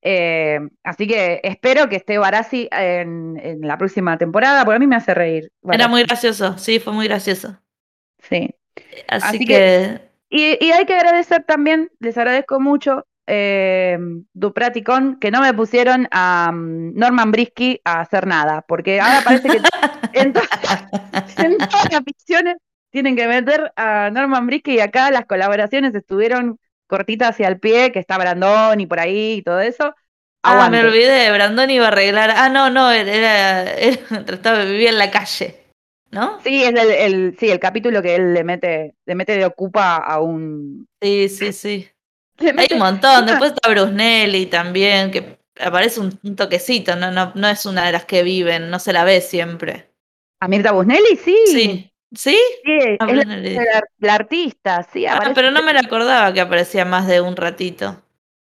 [0.05, 4.87] Eh, así que espero que esté Barassi en, en la próxima temporada, porque a mí
[4.87, 5.51] me hace reír.
[5.71, 7.59] Era muy gracioso, sí, fue muy gracioso.
[8.19, 8.55] Sí.
[9.09, 10.01] Así, Así que,
[10.35, 13.99] Y, y hay que agradecer también, les agradezco mucho, eh,
[14.33, 19.01] Duprat y Con, que no me pusieron a mm, Norman Brisky a hacer nada, porque
[19.01, 19.61] ahora parece que
[20.13, 20.43] en, to-
[21.39, 22.57] en todas las ficciones
[22.91, 26.59] tienen que meter a Norman Brisky y acá las colaboraciones estuvieron
[26.89, 29.95] cortitas hacia el pie, que está Brandon y por ahí y todo eso.
[30.43, 30.81] ah, me Aguante.
[30.81, 32.31] olvidé, Brandon iba a arreglar.
[32.37, 35.62] Ah, no, no, era, era, trataba de vivir en la calle,
[36.13, 36.41] ¿no?
[36.43, 39.97] Sí, es el, el- sí, el capítulo que él le mete, le mete de ocupa
[39.97, 40.87] a un.
[41.01, 41.89] Sí, sí, sí.
[42.39, 43.27] Hay un montón.
[43.27, 47.87] Después está Bruce Nelly también, que aparece un, un toquecito, no, no, no es una
[47.87, 49.91] de las que viven, no se la ve siempre.
[50.41, 51.37] A Mirta Busnelli, sí.
[51.47, 51.89] Sí.
[52.15, 52.37] ¿Sí?
[52.65, 53.27] Sí, Ah, es
[54.01, 58.03] la, artista, sí, Ah, pero no me la acordaba que aparecía más de un ratito.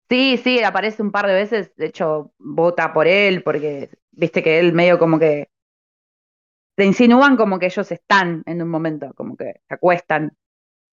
[0.09, 4.61] Sí, sí, aparece un par de veces, de hecho, vota por él, porque viste que
[4.61, 5.49] él medio como que
[6.77, 10.37] te insinúan como que ellos están en un momento, como que se acuestan.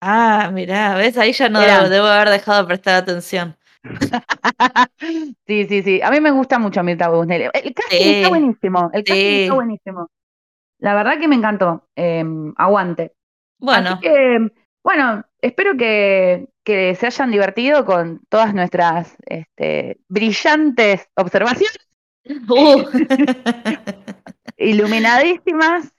[0.01, 1.17] Ah, mirá, ¿ves?
[1.17, 3.55] Ahí ya no debo, debo haber dejado de prestar atención.
[5.45, 6.01] Sí, sí, sí.
[6.01, 7.45] A mí me gusta mucho Mirta Busnelli.
[7.53, 8.13] El casting Sí.
[8.15, 8.89] está buenísimo.
[8.93, 9.41] El casting Sí.
[9.43, 10.09] está buenísimo.
[10.79, 11.87] La verdad que me encantó.
[11.95, 12.23] Eh,
[12.55, 13.13] aguante.
[13.59, 14.49] Bueno, que,
[14.83, 21.77] bueno, espero que, que se hayan divertido con todas nuestras este, brillantes observaciones,
[22.49, 22.83] uh.
[24.63, 25.91] iluminadísimas,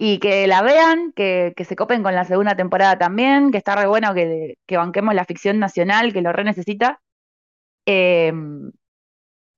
[0.00, 3.74] y que la vean, que, que se copen con la segunda temporada también, que está
[3.74, 7.00] re bueno que, que banquemos la ficción nacional, que lo re necesita.
[7.84, 8.32] Eh,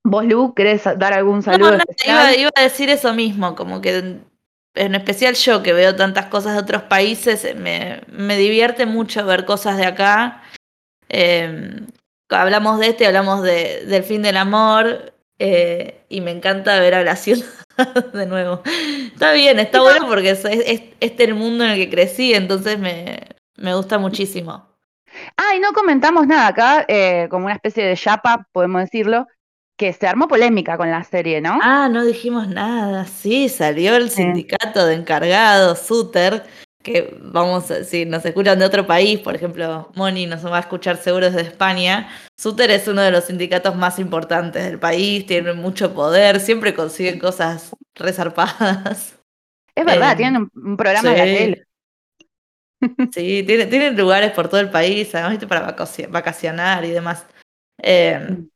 [0.03, 3.99] vos, Lu, ¿querés dar algún saludo no, iba, iba a decir eso mismo, como que
[3.99, 4.25] en,
[4.75, 9.45] en especial yo que veo tantas cosas de otros países, me, me divierte mucho ver
[9.45, 10.43] cosas de acá.
[11.11, 11.83] Eh,
[12.31, 17.03] hablamos de este, hablamos de, del fin del amor, eh, y me encanta ver a
[17.03, 17.45] la ciudad
[18.15, 18.63] de nuevo.
[19.13, 22.79] Está bien, está bueno porque es, es- este el mundo en el que crecí, entonces
[22.79, 23.19] me,
[23.57, 24.67] me gusta muchísimo.
[25.37, 29.27] Ah, y no comentamos nada acá, eh, como una especie de chapa, podemos decirlo,
[29.77, 31.59] que se armó polémica con la serie, ¿no?
[31.63, 33.07] Ah, no dijimos nada.
[33.07, 36.45] Sí, salió el sindicato de encargados, Suter,
[36.83, 40.97] que vamos, si nos escuchan de otro país, por ejemplo, Moni nos va a escuchar
[40.97, 42.09] seguro desde España.
[42.39, 47.19] Suter es uno de los sindicatos más importantes del país, tiene mucho poder, siempre consiguen
[47.19, 49.17] cosas resarpadas.
[49.75, 51.37] Es verdad, Eh, tienen un, programa de la sí.
[51.37, 51.65] tele.
[53.15, 57.27] Sí, tiene- tienen lugares por todo el país, además para vacaci- vacacionar y demás.
[57.83, 58.49] Eh, Mm.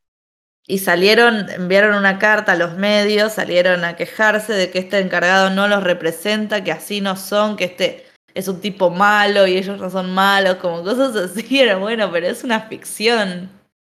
[0.66, 5.51] y salieron, enviaron una carta a los medios, salieron a quejarse de que este encargado
[5.51, 8.03] no los representa, que así no son, que este
[8.35, 11.61] es un tipo malo y ellos no son malos, como cosas así.
[11.61, 13.51] Era bueno, pero es una ficción.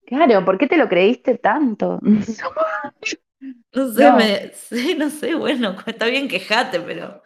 [0.06, 1.98] Claro, ¿por qué te lo creíste tanto?
[3.72, 4.16] No sé, No.
[4.16, 7.22] me, sí, no sé, bueno, está bien quejate, pero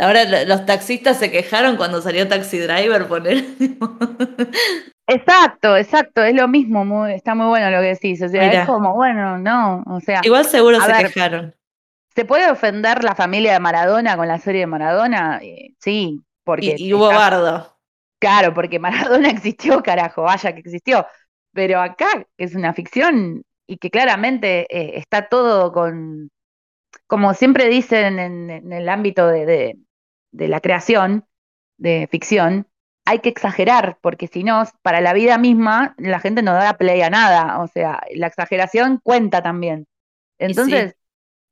[0.00, 3.44] ahora lo- los taxistas se quejaron cuando salió Taxi Driver, poner.
[5.08, 8.22] Exacto, exacto, es lo mismo, muy- está muy bueno lo que decís.
[8.22, 11.06] O sea, es como, bueno, no, o sea, Igual seguro se ver.
[11.12, 11.54] quejaron.
[12.14, 15.40] ¿se puede ofender la familia de Maradona con la serie de Maradona?
[15.42, 17.78] Eh, sí, porque Y, y hubo bardo.
[18.18, 21.06] Claro, porque Maradona existió, carajo, vaya que existió.
[21.52, 26.30] Pero acá, que es una ficción y que claramente eh, está todo con,
[27.08, 29.78] como siempre dicen en, en el ámbito de, de-
[30.32, 31.26] de la creación
[31.78, 32.68] de ficción,
[33.06, 37.02] hay que exagerar, porque si no, para la vida misma, la gente no da play
[37.02, 37.60] a nada.
[37.62, 39.86] O sea, la exageración cuenta también.
[40.38, 40.96] Entonces,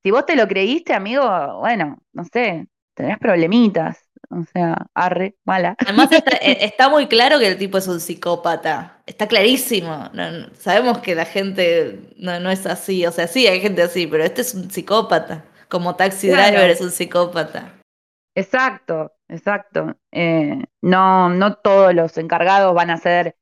[0.04, 1.24] si vos te lo creíste, amigo,
[1.60, 4.09] bueno, no sé, tenés problemitas.
[4.30, 5.74] O sea, arre, mala.
[5.78, 9.02] Además está, eh, está muy claro que el tipo es un psicópata.
[9.06, 10.08] Está clarísimo.
[10.12, 13.04] No- no- sabemos que la gente no, no es así.
[13.06, 15.44] O sea, sí hay gente así, pero este es un psicópata.
[15.68, 16.52] Como Taxi Claro.
[16.52, 17.74] Driver es un psicópata.
[18.36, 19.96] Exacto, exacto.
[20.12, 23.36] Eh, no, no todos los encargados van a ser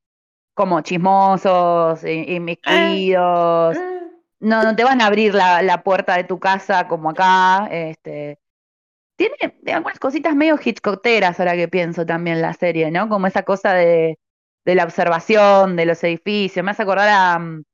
[0.54, 3.76] como chismosos, inmiscuidos.
[3.76, 4.00] Eh,
[4.40, 7.68] no, no te van a abrir la, la, puerta de tu casa como acá.
[7.70, 8.40] Este,
[9.18, 13.08] tiene algunas cositas medio hitchcockeras ahora que pienso también la serie, ¿no?
[13.08, 14.18] Como esa cosa de,
[14.64, 16.64] de la observación de los edificios.
[16.64, 17.38] Me hace acordar a.
[17.38, 17.64] Mm,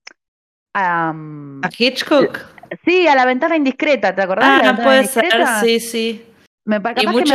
[0.77, 2.41] ¿A, mm, ¿A Hitchcock?
[2.85, 4.63] Sí, a la ventana indiscreta, ¿te acordás?
[4.65, 6.27] Ah, puede ser, sí, sí.
[6.67, 7.35] Me, y mucho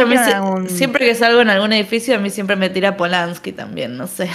[0.66, 4.28] siempre que salgo en algún edificio a mí siempre me tira Polanski también, no sé.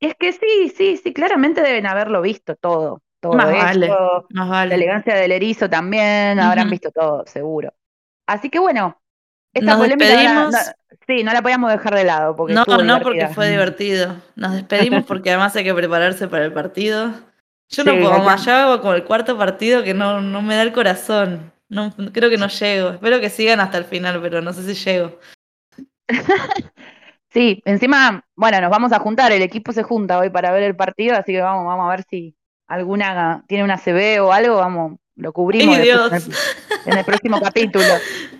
[0.00, 3.02] Y es que sí, sí, sí, claramente deben haberlo visto todo.
[3.20, 3.90] todo más vale,
[4.30, 4.70] más vale.
[4.70, 7.74] La elegancia del erizo también, habrán visto todo, seguro.
[8.26, 9.00] Así que bueno,
[9.56, 10.54] esta Nos despedimos.
[11.06, 12.36] sí, no la podíamos dejar de lado.
[12.36, 14.16] Porque no, no, porque fue divertido.
[14.34, 17.12] Nos despedimos porque además hay que prepararse para el partido.
[17.68, 20.62] Yo no puedo más, ya hago como el cuarto partido que no, no me da
[20.62, 21.52] el corazón.
[21.68, 22.90] No, creo que no llego.
[22.90, 25.18] Espero que sigan hasta el final, pero no sé si llego.
[27.30, 29.32] sí, encima, bueno, nos vamos a juntar.
[29.32, 32.04] El equipo se junta hoy para ver el partido, así que vamos, vamos a ver
[32.08, 32.36] si
[32.68, 37.84] alguna tiene una CB o algo, vamos, lo cubrimos En, el, próximo capítulo.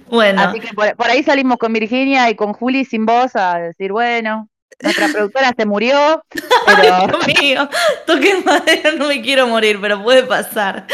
[0.08, 0.40] Bueno.
[0.40, 4.48] Así que por, ahí salimos con Virginia y con Juli sin voz a decir, bueno,
[4.80, 6.94] nuestra productora se murió, pero...
[6.94, 7.68] Ay, Dios mío,
[8.06, 10.86] toque madera, no me quiero morir, pero puede pasar.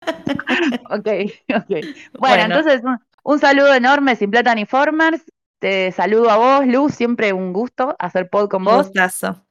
[0.90, 1.08] ok,
[1.54, 1.86] ok.
[2.18, 2.82] Bueno, entonces
[3.22, 5.22] un, saludo enorme, Sin Plata ni Formers.
[5.60, 8.86] Te saludo a vos, Luz, siempre un gusto hacer pod con vos.
[8.86, 9.46] Gustazo.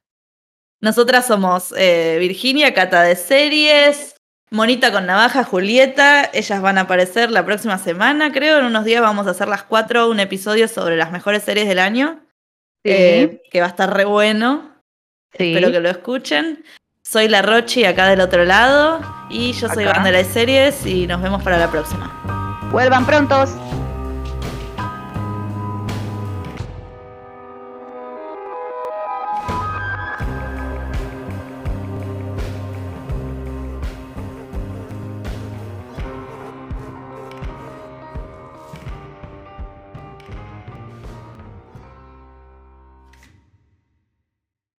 [0.81, 4.14] Nosotras somos eh, Virginia, Cata de Series,
[4.55, 6.29] Monita con Navaja, Julieta.
[6.33, 8.59] Ellas van a aparecer la próxima semana, creo.
[8.59, 11.77] En unos días vamos a hacer las cuatro un episodio sobre las mejores series del
[11.77, 12.21] año.
[12.85, 14.71] Eh, que va a estar re bueno.
[15.33, 16.63] Espero que lo escuchen.
[17.03, 21.21] Soy la Rochi acá del otro lado y yo soy Bandera de Series y nos
[21.21, 22.69] vemos para la próxima.
[22.71, 23.49] Vuelvan prontos.